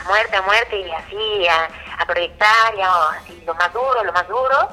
[0.00, 1.68] A muerte, a muerte, y así, a,
[2.02, 4.68] a proyectar, y así, lo más duro, lo más duro.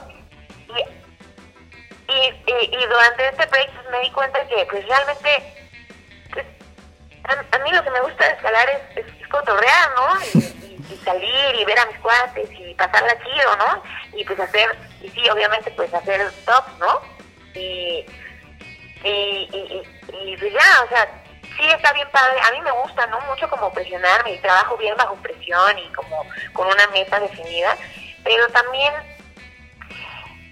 [0.68, 5.53] Y, y, y, y durante este proyecto me di cuenta que, pues realmente,
[6.32, 6.45] pues,
[7.24, 10.41] a, a mí lo que me gusta de escalar es, es, cotorrear, ¿no?
[10.89, 13.84] Y salir y ver a mis cuates y pasarla chido, ¿no?
[14.16, 17.01] Y pues hacer, y sí, obviamente, pues hacer tops, ¿no?
[17.55, 18.05] Y,
[19.03, 21.23] y, y, y, y pues ya, o sea,
[21.64, 22.39] sí está bien padre.
[22.41, 23.20] A mí me gusta, ¿no?
[23.22, 27.76] Mucho como presionarme y trabajo bien bajo presión y como con una meta definida,
[28.24, 28.93] pero también,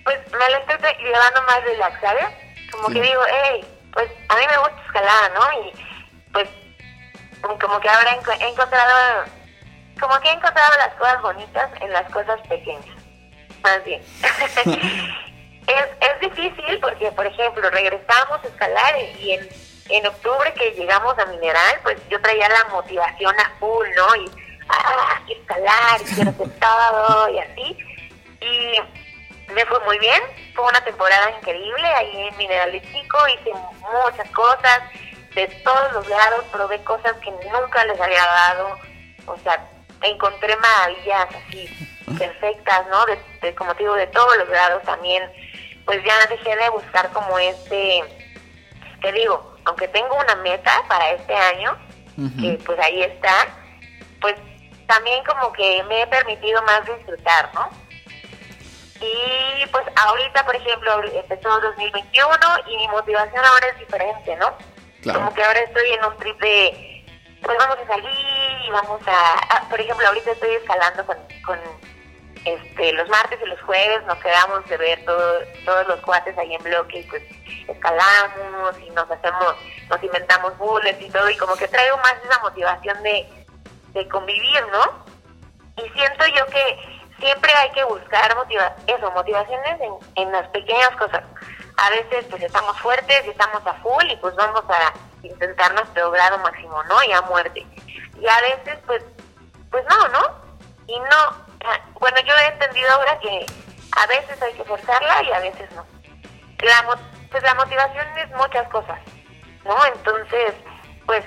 [0.04, 2.26] pues me la estoy llevando más relax, ¿sabes?
[2.72, 2.94] Como Sí.
[2.96, 5.62] que digo, hey, pues a mí me gusta escalar, ¿no?
[5.62, 5.74] Y
[6.32, 6.50] pues
[7.42, 9.26] como que ahora he encontrado,
[10.00, 12.86] como que he encontrado las cosas bonitas en las cosas pequeñas,
[13.62, 14.02] más bien.
[15.68, 19.50] es, es difícil porque, por ejemplo, regresamos a escalar y en,
[19.96, 24.16] en octubre que llegamos a Mineral, pues yo traía la motivación a full, ¿no?
[24.16, 24.32] Y,
[24.70, 27.78] ah, quiero escalar, y quiero hacer todo y así.
[28.42, 30.22] Y me fue muy bien,
[30.56, 34.82] fue una temporada increíble ahí en Mineral de Chico, hice muchas cosas
[35.36, 38.78] de todos los lados, probé cosas que nunca les había dado,
[39.28, 39.66] o sea,
[40.02, 41.70] encontré maravillas así
[42.18, 43.06] perfectas, ¿no?
[43.42, 45.24] De, como te digo, de todos los lados también,
[45.86, 48.04] pues ya dejé de buscar como este,
[49.02, 51.78] te digo, aunque tengo una meta para este año,
[52.40, 53.48] que pues ahí está,
[54.20, 54.36] pues
[54.88, 57.70] también como que me he permitido más disfrutar, ¿no?
[59.00, 62.38] Y pues ahorita, por ejemplo, empezó 2021
[62.68, 64.54] y mi motivación ahora es diferente, ¿no?
[65.02, 65.20] Claro.
[65.20, 67.06] Como que ahora estoy en un trip de,
[67.42, 71.60] pues vamos a salir y vamos a, ah, por ejemplo, ahorita estoy escalando con, con
[72.46, 76.56] este, los martes y los jueves, nos quedamos de ver todo, todos los cuates ahí
[76.56, 77.24] en bloque y pues
[77.68, 79.56] escalamos y nos hacemos,
[79.90, 83.46] nos inventamos bullets y todo y como que traigo más esa motivación de,
[83.94, 85.06] de convivir, ¿no?
[85.84, 90.92] Y siento yo que siempre hay que buscar motiva eso, motivaciones en, en las pequeñas
[90.98, 91.24] cosas.
[91.78, 96.10] A veces pues estamos fuertes y estamos a full y pues vamos a intentar nuestro
[96.12, 97.04] grado máximo, ¿no?
[97.04, 97.66] Y a muerte.
[98.20, 99.04] Y a veces pues,
[99.70, 100.22] pues no, ¿no?
[100.88, 101.51] Y no,
[102.00, 103.46] bueno, yo he entendido ahora que
[103.98, 105.86] a veces hay que forzarla y a veces no.
[106.60, 107.00] La,
[107.30, 109.00] pues la motivación es muchas cosas,
[109.66, 109.86] ¿no?
[109.86, 110.54] Entonces,
[111.06, 111.24] pues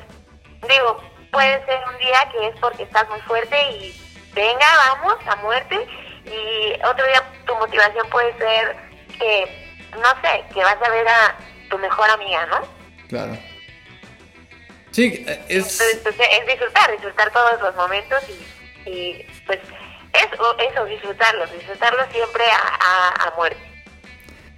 [0.69, 4.01] digo, puede ser un día que es porque estás muy fuerte y
[4.35, 5.87] venga, vamos a muerte,
[6.25, 8.77] y otro día tu motivación puede ser
[9.19, 11.37] que, no sé, que vas a ver a
[11.69, 12.61] tu mejor amiga, ¿no?
[13.09, 13.37] Claro.
[14.91, 15.81] Sí, eh, es...
[15.81, 19.59] Entonces, pues, es disfrutar, disfrutar todos los momentos y, y pues
[20.15, 23.59] eso, eso, disfrutarlos, disfrutarlos siempre a, a, muerte.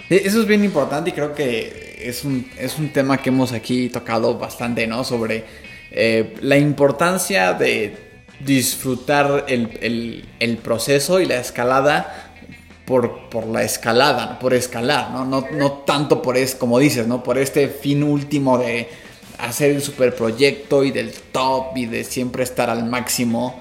[0.09, 3.89] Eso es bien importante y creo que es un, es un tema que hemos aquí
[3.89, 5.03] tocado bastante, ¿no?
[5.03, 5.45] Sobre
[5.91, 7.97] eh, la importancia de
[8.41, 12.33] disfrutar el, el- el proceso y la escalada
[12.85, 14.39] por, por la escalada, ¿no?
[14.39, 15.25] por escalar, ¿no?
[15.25, 17.23] No, no tanto por es, como dices, ¿no?
[17.25, 18.89] Por este fin último de
[19.39, 23.61] hacer el superproyecto y del top y de siempre estar al máximo.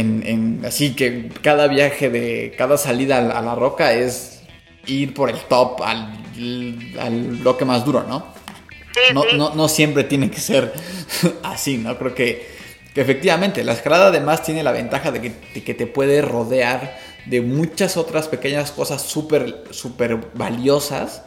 [0.00, 4.42] En, en- así que cada viaje de cada salida a la, a la roca es
[4.86, 6.12] ir por el top al,
[7.00, 8.26] al bloque más duro, ¿no?
[8.94, 9.36] Sí, No, sí.
[9.36, 10.72] no, no siempre tiene que ser
[11.42, 11.96] así, ¿no?
[11.98, 12.46] Creo que,
[12.94, 16.98] que efectivamente la escalada además tiene la ventaja de que, de que te puede rodear
[17.26, 21.22] de muchas otras pequeñas cosas súper, súper valiosas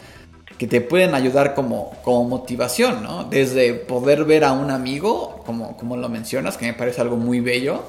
[0.58, 3.24] que te pueden ayudar como, como motivación, ¿no?
[3.26, 7.40] Desde poder ver a un amigo, como, como lo mencionas, que me parece algo muy
[7.40, 7.84] bello,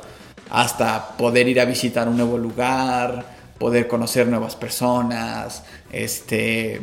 [0.50, 3.24] hasta poder ir a visitar un nuevo lugar,
[3.58, 6.76] poder conocer nuevas personas, este,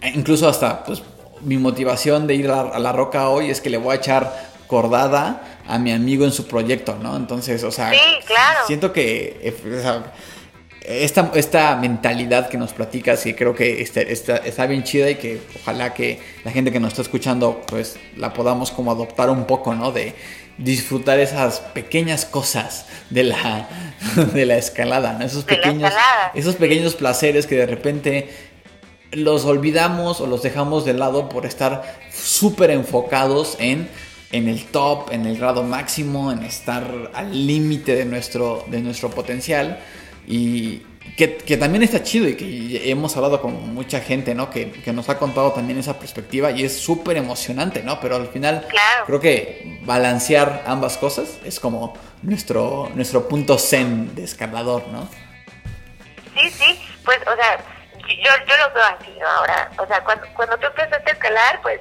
[0.00, 1.02] e incluso hasta, pues,
[1.42, 4.46] mi motivación de ir a, a la roca hoy es que le voy a echar
[4.66, 7.16] cordada a mi amigo en su proyecto, ¿no?
[7.16, 8.60] Entonces, o sea, Sí, claro.
[8.66, 10.12] siento que eh, o sea,
[10.80, 15.16] esta, esta mentalidad que nos platicas y creo que está, está, está bien chida y
[15.16, 19.44] que ojalá que la gente que nos está escuchando pues la podamos como adoptar un
[19.46, 19.90] poco, ¿no?
[19.92, 20.14] De
[20.58, 23.68] disfrutar esas pequeñas cosas de la,
[24.34, 25.24] de la escalada, ¿no?
[25.24, 26.32] Esos De pequeños, escalada.
[26.34, 28.30] esos pequeños placeres que de repente
[29.12, 31.82] los olvidamos o los dejamos de lado por estar
[32.12, 33.88] súper enfocados en,
[34.32, 39.10] en el top, en el grado máximo, en estar al límite de nuestro, de nuestro
[39.10, 39.78] potencial.
[40.26, 40.82] Y
[41.16, 44.50] que, que también está chido y que hemos hablado con mucha gente, ¿no?
[44.50, 48.00] Que, que nos ha contado también esa perspectiva y es súper emocionante, ¿no?
[48.00, 49.04] Pero al final Claro.
[49.06, 55.08] creo que balancear ambas cosas es como nuestro, nuestro punto zen de escalador, ¿no?
[57.04, 57.58] pues, o sea,
[58.08, 59.26] yo, yo lo veo así, ¿no?
[59.26, 61.80] Ahora, o sea, cuando, cuando tú empezaste a escalar, pues,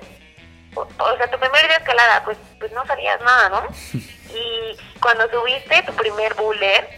[0.76, 3.68] o, o sea, tu primer día de escalada, pues, pues no sabías nada, ¿no?
[4.36, 6.90] Y cuando subiste tu primer buller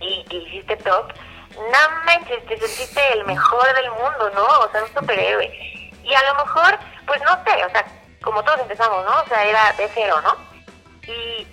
[0.00, 1.12] y, y hiciste top,
[1.56, 4.44] no manches, te sentiste el mejor del mundo, ¿no?
[4.44, 5.46] O sea, un superhéroe.
[6.02, 7.84] Y a lo mejor, pues no sé, o sea,
[8.22, 9.22] como todos empezamos, ¿no?
[9.22, 10.36] O sea, era de cero, ¿no?
[11.06, 11.46] Y,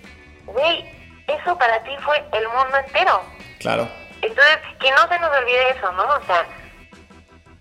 [0.46, 0.84] güey,
[1.26, 3.22] eso para ti fue el mundo entero.
[3.60, 3.88] Claro.
[4.22, 6.04] Entonces, que no se nos olvide eso, ¿no?
[6.04, 6.46] O sea,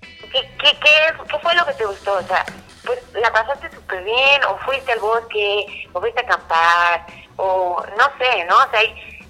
[0.01, 2.13] ¿qué, qué, qué, qué fue lo que te gustó?
[2.13, 2.45] O sea,
[2.85, 7.05] pues la pasaste súper bien, o fuiste al bosque, o fuiste a acampar,
[7.37, 8.57] o no sé, ¿no?
[8.57, 9.23] O sea, hay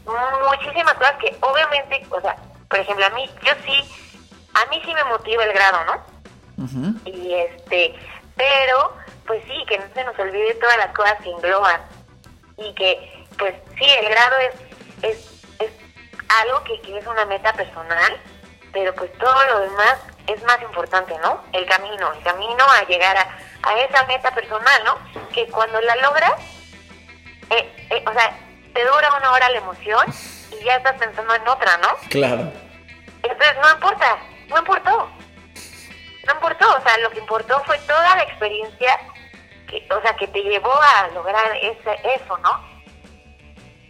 [0.49, 2.35] muchísimas cosas que obviamente, o sea,
[2.73, 3.87] por ejemplo, a mí, yo sí,
[4.55, 6.03] a mí sí me motiva el grado, ¿no?
[7.05, 7.93] Y este
[8.35, 8.95] pero
[9.27, 11.81] pues sí que no se nos olvide todas las cosas que engloban
[12.57, 14.55] y que pues sí el grado es
[15.03, 15.71] es, es
[16.41, 18.17] algo que, que es una meta personal
[18.71, 23.17] pero pues todo lo demás es más importante no el camino el camino a llegar
[23.17, 23.37] a,
[23.69, 24.97] a esa meta personal no
[25.31, 26.33] que cuando la logras
[27.51, 28.35] eh, eh, o sea
[28.73, 30.05] te dura una hora la emoción
[30.59, 32.62] y ya estás pensando en otra no Claro.
[33.33, 34.17] Entonces no importa,
[34.49, 35.09] no importó.
[36.25, 38.97] No importó, o sea, lo que importó fue toda la experiencia
[39.67, 42.63] que, o sea, que te llevó a lograr ese, eso, ¿no?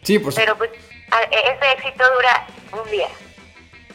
[0.02, 0.72] Sí, por Pero pues
[1.12, 2.48] a- ese éxito dura
[2.84, 3.08] un día.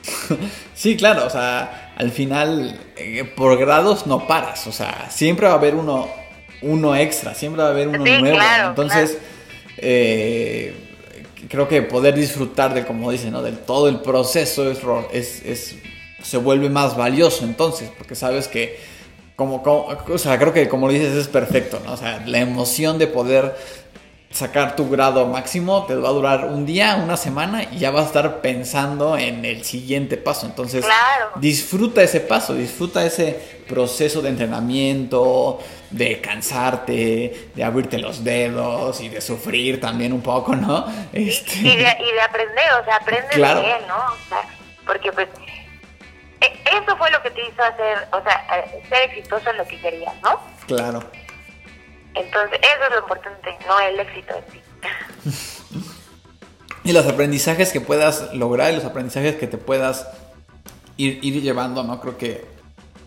[0.75, 5.55] Sí, claro, o sea, al final eh, por grados no paras, o sea, siempre va
[5.55, 6.09] a haber uno,
[6.63, 8.37] uno extra, siempre va a haber uno Sí, nuevo.
[8.37, 9.19] claro, Entonces,
[9.79, 10.88] eh,
[11.49, 13.43] creo que poder disfrutar de, como dice, ¿no?
[13.43, 14.79] De todo el proceso es,
[15.13, 15.77] es, es-
[16.23, 18.77] se vuelve más valioso entonces, porque sabes que,
[19.37, 21.93] como, como- o sea, creo que como lo dices es perfecto, ¿no?
[21.93, 23.55] O sea, la emoción de poder
[24.31, 28.05] sacar tu grado máximo te va a durar un día, una semana y ya vas
[28.05, 30.45] a estar pensando en el siguiente paso.
[30.47, 31.31] Entonces, Claro.
[31.37, 35.59] disfruta ese paso, disfruta ese proceso de entrenamiento,
[35.91, 40.85] de cansarte, de abrirte los dedos y de sufrir también un poco, ¿no?
[41.13, 43.61] Este, Y de, y de aprender, o sea, aprende Claro.
[43.61, 43.97] de él, ¿no?
[43.97, 44.43] O sea,
[44.87, 45.29] porque pues
[46.41, 49.67] e- eso fue lo que te hizo hacer, o sea, eh, ser exitoso en lo
[49.67, 50.39] que querías, ¿no?
[50.67, 51.03] Claro.
[52.19, 54.61] Entonces, eso es lo importante, no el éxito en sí.
[56.85, 60.07] Y los aprendizajes que puedas lograr y los aprendizajes que te puedas
[60.97, 62.01] ir, ir llevando, ¿no?
[62.01, 62.47] Creo que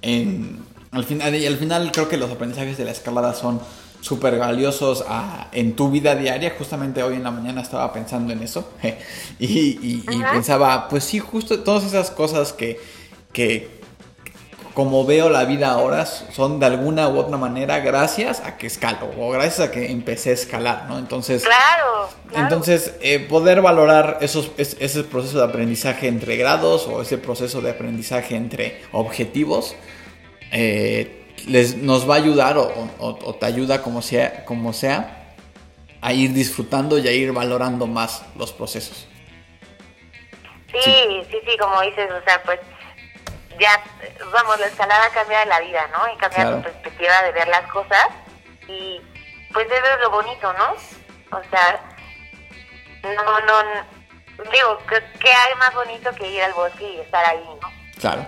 [0.04, 3.60] en, al, final, y al final creo que los aprendizajes de la escalada son
[4.02, 6.54] súper valiosos a- en tu vida diaria.
[6.58, 8.72] Justamente hoy en la mañana estaba pensando en eso
[9.40, 12.80] y, y- pensaba, pues sí, justo todas esas cosas que,
[13.34, 13.81] que
[14.74, 19.10] como veo la vida ahora son de alguna u otra manera gracias a que escalo
[19.18, 20.98] o gracias a que empecé a escalar, ¿no?
[20.98, 21.44] Entonces...
[21.44, 22.44] Claro, claro.
[22.44, 27.62] Entonces, eh, poder valorar esos, es- ese proceso de aprendizaje entre grados o ese proceso
[27.62, 29.76] de aprendizaje entre objetivos
[30.52, 32.64] eh, les, nos va a ayudar o,
[33.00, 35.36] o- o te ayuda como sea, como sea
[36.02, 39.08] a ir disfrutando y a ir valorando más los procesos.
[40.72, 40.80] Sí,
[41.30, 42.60] sí, sí, como dices, o sea, pues
[43.62, 43.82] ya,
[44.34, 46.12] vamos, la escalada cambia la vida, ¿no?
[46.14, 46.58] Y cambia Claro.
[46.58, 48.08] tu perspectiva de ver las cosas
[48.68, 49.00] y
[49.54, 50.72] pues eso es lo bonito, ¿no?
[51.38, 51.80] O sea,
[53.04, 57.44] no, no, digo, ¿qué, qué hay más bonito que ir al bosque y estar ahí,
[57.62, 57.70] no?
[58.00, 58.26] Claro,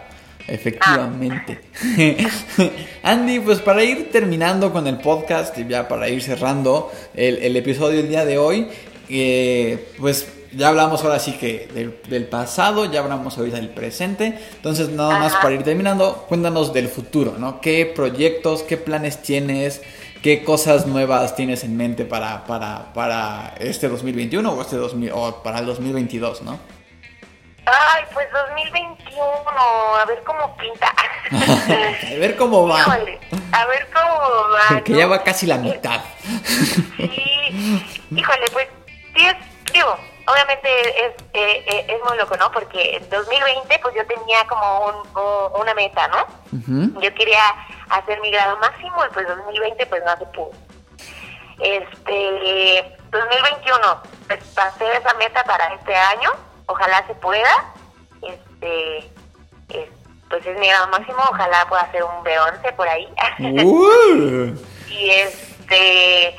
[0.48, 1.60] efectivamente.
[3.04, 7.56] Andy, pues para ir terminando con el podcast y ya para ir cerrando el, el
[7.58, 8.72] episodio del día de hoy,
[9.10, 14.40] eh, pues ya hablamos ahora sí que del, del pasado, ya hablamos ahorita del presente,
[14.56, 15.42] entonces nada más Ajá.
[15.42, 17.62] para ir terminando, cuéntanos del futuro, ¿no?
[17.62, 19.82] ¿Qué proyectos, qué planes tienes?
[20.22, 25.44] ¿Qué cosas nuevas tienes en mente para, para, para este 2021 o, este 2000, o
[25.44, 26.60] para el 2022, no?
[27.66, 29.22] Ay, pues 2021,
[30.00, 30.94] a ver cómo pinta.
[32.12, 32.80] a ver cómo va.
[32.80, 33.20] Híjole,
[33.52, 34.20] a ver cómo
[34.52, 34.82] va.
[34.84, 35.00] Que ¿no?
[35.00, 36.02] ya va casi la mitad.
[36.98, 38.68] Sí, híjole, pues
[39.16, 39.36] sí es,
[39.74, 39.98] digo,
[40.28, 40.70] obviamente
[41.06, 42.52] es, eh, eh, es muy loco, ¿no?
[42.52, 46.26] Porque en 2020 pues yo tenía como un, o- una meta, ¿no?
[47.02, 47.42] Yo quería
[47.90, 50.52] hacer mi grado máximo y pues 2020 pues no se pudo.
[51.60, 56.32] Este, 2021, pues pasé esa meta para este año,
[56.66, 57.52] ojalá se pueda.
[58.22, 58.98] Este,
[59.70, 59.90] es-
[60.30, 63.08] pues es mi grado máximo, ojalá pueda hacer un B11 por ahí.
[63.64, 64.56] Uh.
[64.90, 66.36] y este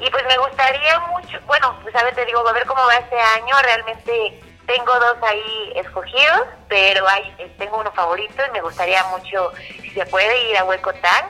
[0.00, 2.96] y pues me gustaría mucho bueno pues a ver te digo a ver cómo va
[2.96, 8.60] este año realmente tengo dos ahí escogidos pero hay eh, tengo uno favorito y me
[8.60, 11.26] gustaría mucho si se puede ir a Huecotán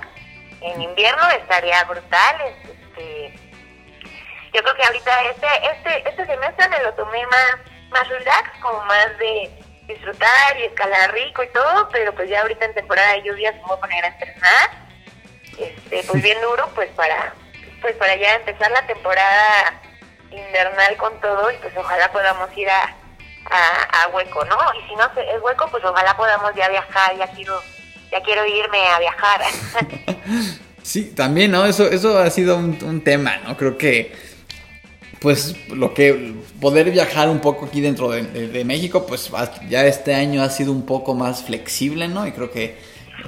[0.60, 3.38] en invierno estaría brutal este
[4.52, 7.56] yo creo que ahorita este este este semestre me lo tomé más
[7.90, 9.50] más relax como más de
[9.92, 13.62] disfrutar y escalar rico y todo, pero pues ya ahorita en temporada de lluvias me
[13.62, 14.70] voy a poner a entrenar,
[15.58, 17.34] este, pues bien duro, pues para,
[17.80, 19.80] pues para ya empezar la temporada
[20.30, 22.96] invernal con todo y pues ojalá podamos ir a,
[23.50, 24.56] a, Hueco, ¿no?
[24.78, 27.60] Y si no es Hueco, pues ojalá podamos ya viajar, ya quiero,
[28.10, 29.40] ya quiero irme a viajar.
[30.82, 31.66] sí, también, ¿no?
[31.66, 33.56] Eso, eso ha sido un, un tema, ¿no?
[33.56, 34.14] Creo que
[35.20, 39.30] pues lo que poder viajar un poco aquí dentro de, México, pues
[39.68, 42.26] ya este año ha sido un poco más flexible, ¿no?
[42.26, 42.78] Y creo que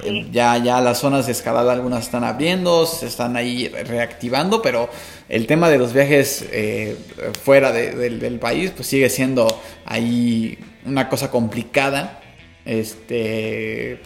[0.02, 4.88] eh, ya, ya las zonas de escalada algunas están abriendo, se están ahí reactivando, pero
[5.28, 6.96] el tema de los viajes eh,
[7.42, 9.46] fuera del país, pues sigue siendo
[9.84, 12.20] ahí una cosa complicada.
[12.64, 14.00] Este,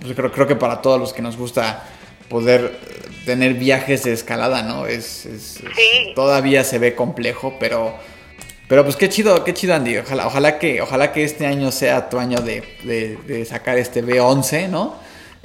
[0.00, 1.84] pues creo, creo que para todos los que nos gusta
[2.28, 2.78] poder
[3.24, 4.86] tener viajes de escalada, ¿no?
[4.86, 5.28] Es,
[6.14, 7.94] todavía se ve complejo, pero
[8.68, 9.96] pero pues qué chido, qué chido Andy.
[9.98, 14.96] Ojalá, ojalá que ojalá que este año sea tu año de, sacar este B11, ¿no?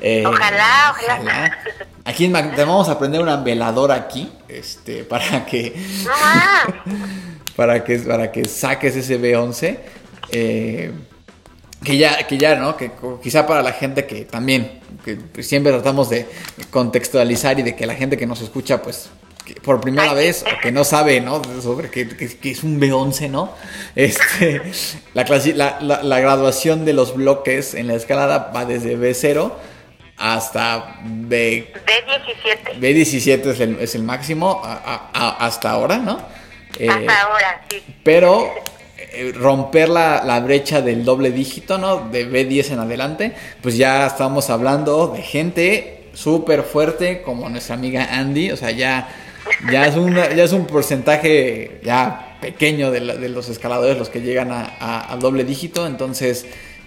[0.01, 1.57] Eh, ojalá, ojalá,
[2.03, 5.73] Aquí te vamos a prender una veladora aquí, este, para que
[7.55, 9.77] para que para que saques ese B11.
[10.31, 10.91] Eh,
[11.83, 12.77] que ya, que ya, ¿no?
[12.77, 16.27] Que quizá para la gente que también, que siempre tratamos de
[16.69, 19.09] contextualizar y de que la gente que nos escucha, pues,
[19.63, 21.41] por primera vez, o que no sabe, ¿no?
[21.61, 22.01] Sobre que,
[22.43, 23.53] es un B11, ¿no?
[23.95, 24.61] Este,
[25.13, 25.25] la,
[25.81, 29.51] la, la, graduación de los bloques en la escalada va desde B0
[30.17, 31.73] hasta B...
[31.85, 32.79] B17.
[32.79, 36.13] B17 es el, es el máximo hasta ahora, ¿no?
[36.13, 37.83] hasta eh, ahora, sí.
[38.03, 38.53] Pero
[38.97, 42.09] eh, romper la, la, brecha del doble dígito, ¿no?
[42.09, 48.07] De B10 en adelante, pues ya estamos hablando de gente súper fuerte como nuestra amiga
[48.11, 49.09] Andy, o sea, ya,
[49.71, 54.21] ya, es, un, ya es un porcentaje ya pequeño de, de los escaladores los que
[54.21, 56.45] llegan a, doble dígito, entonces,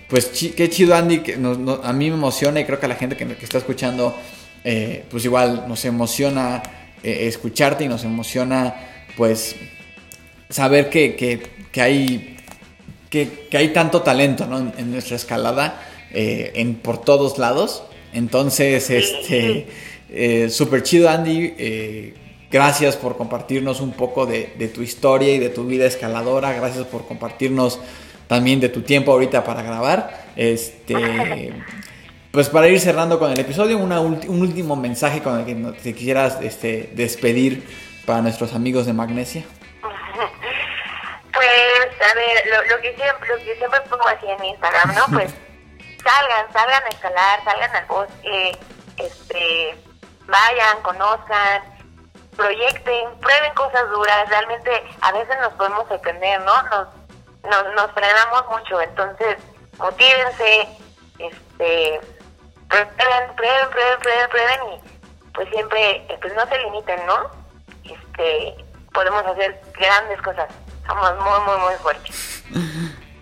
[0.08, 0.26] pues
[0.56, 3.26] qué chido Andy, que a mí me emociona y creo que a la gente que,
[3.26, 4.16] que está escuchando,
[4.64, 6.62] eh, pues igual nos emociona
[7.02, 8.74] eh, escucharte y nos emociona,
[9.16, 9.56] pues,
[10.50, 12.36] saber que, que que hay,
[13.10, 14.48] que, hay tanto talento
[14.78, 15.78] en, nuestra escalada
[16.10, 17.82] eh, en, por todos lados.
[18.14, 19.66] Entonces, este,
[20.08, 22.14] eh, súper chido Andy.
[22.50, 26.52] Gracias por compartirnos un poco de, tu historia y de tu vida escaladora.
[26.52, 27.80] Gracias por compartirnos
[28.28, 30.26] también de tu tiempo ahorita para grabar.
[30.36, 31.52] Este,
[32.30, 36.38] pues para ir cerrando con el episodio, un último mensaje con el que te quisieras
[36.40, 37.66] este, despedir
[38.06, 39.44] para nuestros amigos de Magnesia.
[41.36, 45.04] Pues, a ver, lo, que siempre, lo que siempre pongo así en mi Instagram, ¿no?
[45.12, 45.30] Pues
[46.02, 48.58] salgan, salgan a escalar, salgan al bosque,
[48.96, 49.76] este,
[50.26, 51.62] vayan, conozcan,
[52.36, 54.28] proyecten, prueben cosas duras.
[54.28, 54.70] Realmente
[55.00, 56.62] a veces nos podemos sorprender, ¿no?
[56.62, 56.88] Nos,
[57.44, 59.36] nos, nos frenamos mucho, entonces
[59.78, 60.68] motívense,
[61.18, 62.00] este,
[62.68, 67.30] prueben, prueben, prueben, prueben, prueben y pues siempre, pues no se limiten, ¿no?
[67.84, 70.48] Este, podemos hacer grandes cosas.
[70.86, 72.44] Somos muy, muy, muy fuertes.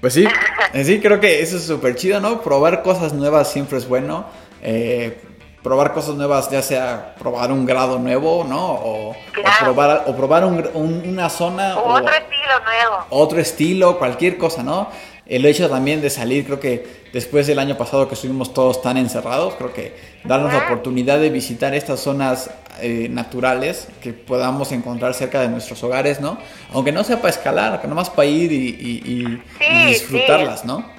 [0.05, 0.29] Pues sí,
[0.75, 2.43] eh, sí, creo que eso es súper chido, ¿no?
[2.43, 4.27] Probar cosas nuevas siempre es bueno.
[4.61, 5.19] Eh,
[5.65, 8.73] probar cosas nuevas, ya sea probar un grado nuevo, ¿no?
[8.75, 9.17] O,
[9.61, 11.79] probar, o probar una zona.
[11.79, 13.05] O, otro estilo nuevo.
[13.09, 14.89] Otro estilo, cualquier cosa, ¿no?
[15.27, 18.99] El hecho también de salir, creo que después del año pasado que estuvimos todos tan
[18.99, 22.51] encerrados, creo que darnos la oportunidad de visitar estas zonas
[22.83, 26.37] eh, naturales que podamos encontrar cerca de nuestros hogares, ¿no?
[26.75, 29.41] Aunque no sea para escalar, que nomás para ir y,
[29.87, 30.94] disfrutarlas, ¿no?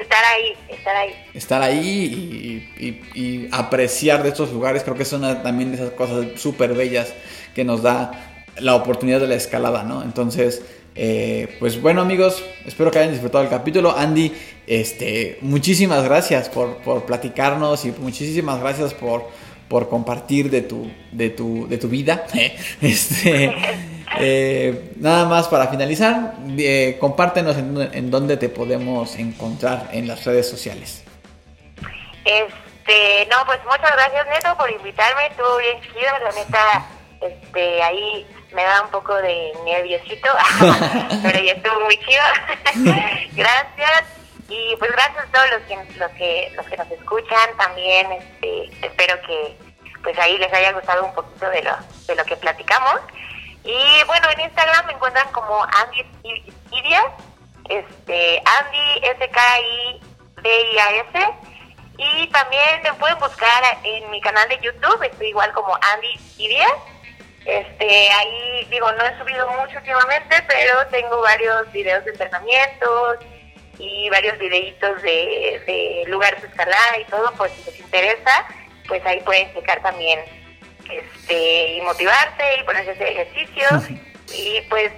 [0.00, 1.14] Estar ahí, estar ahí.
[1.34, 2.62] Estar ahí
[3.14, 7.12] y, apreciar de estos lugares, creo que son también de esas cosas súper bellas
[7.54, 10.02] que nos da la oportunidad de la escalada, ¿no?
[10.02, 10.62] Entonces,
[10.94, 13.96] eh, pues bueno amigos, espero que hayan disfrutado el capítulo.
[13.96, 14.32] Andy,
[14.66, 19.28] este, muchísimas gracias por, por platicarnos y muchísimas gracias por,
[19.68, 22.26] por compartir de tu, de tu, de tu vida.
[22.80, 23.54] Este,
[24.18, 30.24] eh, nada más para finalizar, eh, compártenos en, en, dónde te podemos encontrar en las
[30.24, 31.04] redes sociales.
[32.24, 36.86] Este, no, pues muchas gracias Neto por invitarme, estuvo bien chido, la neta,
[37.20, 40.28] este, ahí me da un poco de nerviosito,
[41.22, 42.22] pero ya estuvo muy chido.
[43.34, 44.17] gracias.
[44.48, 48.86] Y pues gracias a todos los que, los que, los que nos escuchan también, este,
[48.86, 49.56] espero que
[50.02, 51.76] pues ahí les haya gustado un poquito de lo,
[52.06, 53.00] de lo que platicamos.
[53.64, 56.06] Y bueno, en Instagram me encuentran como Andy
[56.72, 57.04] Idias,
[57.68, 60.00] este, Andy S K I
[60.42, 61.28] D I A S
[61.98, 66.72] y también me pueden buscar en mi canal de YouTube, estoy igual como Andy Idias
[67.48, 73.18] este, ahí digo, no he subido mucho últimamente, pero tengo varios videos de entrenamientos
[73.78, 78.46] y varios videitos de, de lugares de escalada y todo, pues si les interesa,
[78.86, 80.20] pues ahí pueden checar también
[80.90, 83.84] este y motivarse y ponerse a hacer ejercicios
[84.34, 84.90] y pues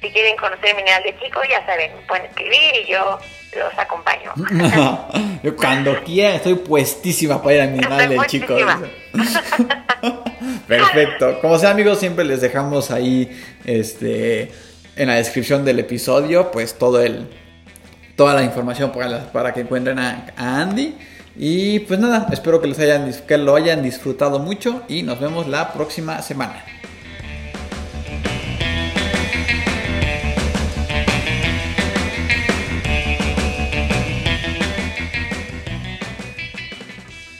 [0.00, 3.18] si quieren conocer Mineral de Chico, ya saben, pueden escribir y yo
[3.56, 4.34] los acompaño.
[5.42, 8.54] yo cuando quiera estoy puestísima para ir a Mineral de Chico.
[10.68, 11.40] Perfecto.
[11.40, 13.30] Como sea, amigos, siempre les dejamos ahí
[13.64, 14.52] este
[14.96, 17.26] en la descripción del episodio, pues todo el
[18.16, 18.92] toda la información
[19.32, 20.96] para, que encuentren a, Andy.
[21.36, 25.48] Y pues nada, espero que, les hayan, que lo hayan disfrutado mucho y nos vemos
[25.48, 26.64] la próxima semana.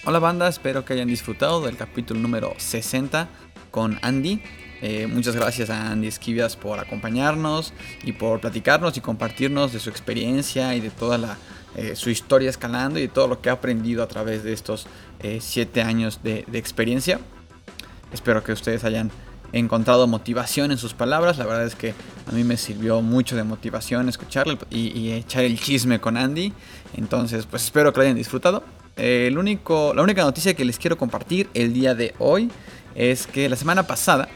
[0.06, 3.28] Hola banda, espero que hayan disfrutado del capítulo número 60
[3.70, 4.42] con Andy.
[4.86, 7.72] Eh, muchas gracias a Andy Esquivias por acompañarnos
[8.02, 11.38] y por platicarnos y compartirnos de su experiencia y de toda la,
[11.74, 14.86] eh, su historia escalando y de todo lo que ha aprendido a través de estos
[15.22, 17.18] 7 eh, años de, experiencia.
[18.12, 19.10] Espero que ustedes hayan
[19.54, 21.38] encontrado motivación en sus palabras.
[21.38, 21.94] La verdad es que
[22.28, 26.52] a mí me sirvió mucho de motivación escucharle y, echar el chisme con Andy.
[26.94, 28.62] Entonces, pues espero que lo hayan disfrutado.
[28.98, 32.50] el único, la única noticia que les quiero compartir el día de hoy
[32.94, 34.28] es que la semana pasada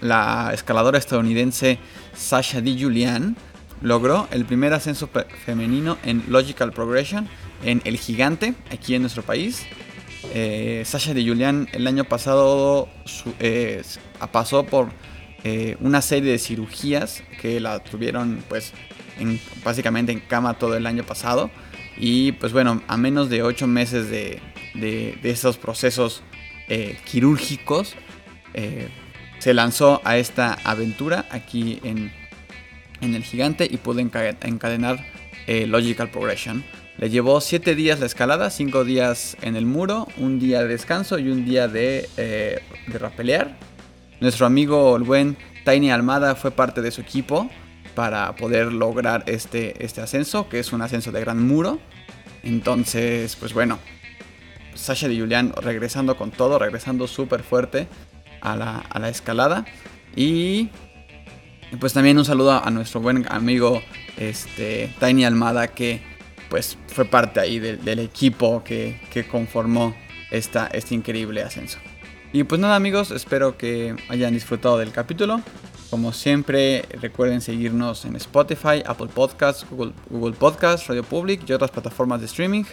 [0.00, 1.78] la escaladora estadounidense
[2.14, 3.36] Sasha Di Julian
[3.82, 5.08] logró el primer ascenso
[5.44, 7.28] femenino en Logical Progression
[7.64, 9.66] en El Gigante, aquí en nuestro país.
[10.34, 12.88] Eh, Sasha Di Julian el año pasado
[13.38, 13.82] eh,
[14.32, 14.88] pasó por
[15.44, 18.72] eh, una serie de cirugías que la tuvieron pues
[19.64, 21.50] básicamente en cama todo el año pasado.
[21.98, 24.40] Y pues bueno, a menos de 8 meses de,
[24.74, 26.22] de, esos procesos
[27.06, 27.94] quirúrgicos,
[29.46, 32.10] se lanzó a esta aventura aquí en,
[33.00, 35.06] el gigante y pudo encadenar
[35.46, 36.64] eh, Logical Progression.
[36.98, 41.20] Le llevó 7 días la escalada, 5 días en el muro, un día de descanso
[41.20, 43.56] y un día de, eh, de rapelear.
[44.20, 47.48] Nuestro amigo el buen Tiny Almada fue parte de su equipo
[47.94, 51.78] para poder lograr este, este ascenso, que es un ascenso de gran muro.
[52.42, 53.78] Entonces, pues bueno,
[54.74, 57.86] Sasha de Julian regresando con todo, regresando súper fuerte
[58.40, 59.64] a la, escalada.
[60.14, 60.70] Y
[61.80, 63.82] pues también un saludo a nuestro buen amigo
[64.16, 66.00] este, Tiny Almada que
[66.48, 69.94] pues fue parte ahí del, equipo que, conformó
[70.30, 71.78] esta, este increíble ascenso.
[72.32, 75.40] Y pues nada amigos, espero que hayan disfrutado del capítulo.
[75.90, 81.70] Como siempre, recuerden seguirnos en Spotify, Apple Podcasts, Google, Google Podcasts, Radio Public y otras
[81.70, 82.64] plataformas de streaming.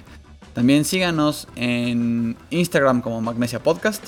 [0.53, 4.03] También síganos en Instagram como Magnesia Podcast.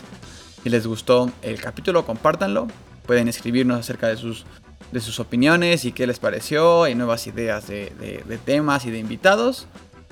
[0.66, 2.68] Si les gustó el capítulo, compártanlo.
[3.06, 4.48] Pueden escribirnos acerca de sus,
[4.92, 9.68] de sus opiniones y qué les pareció, y nuevas ideas de, temas y de invitados.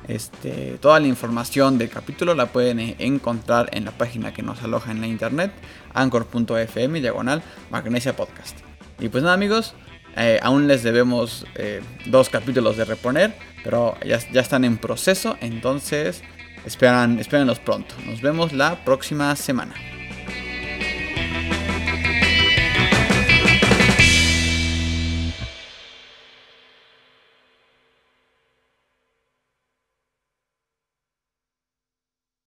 [0.07, 4.91] Este, toda la información del capítulo la pueden encontrar en la página que nos aloja
[4.91, 5.51] en la internet,
[5.95, 7.41] anchor.fm diagonal
[7.71, 8.55] magnesia podcast.
[8.99, 9.73] Y pues nada amigos,
[10.15, 13.33] eh, aún les debemos eh, dos capítulos de reponer,
[13.63, 16.21] pero ya, ya están en proceso, entonces
[16.63, 17.95] esperan, espérenlos pronto.
[18.05, 19.73] Nos vemos la próxima semana.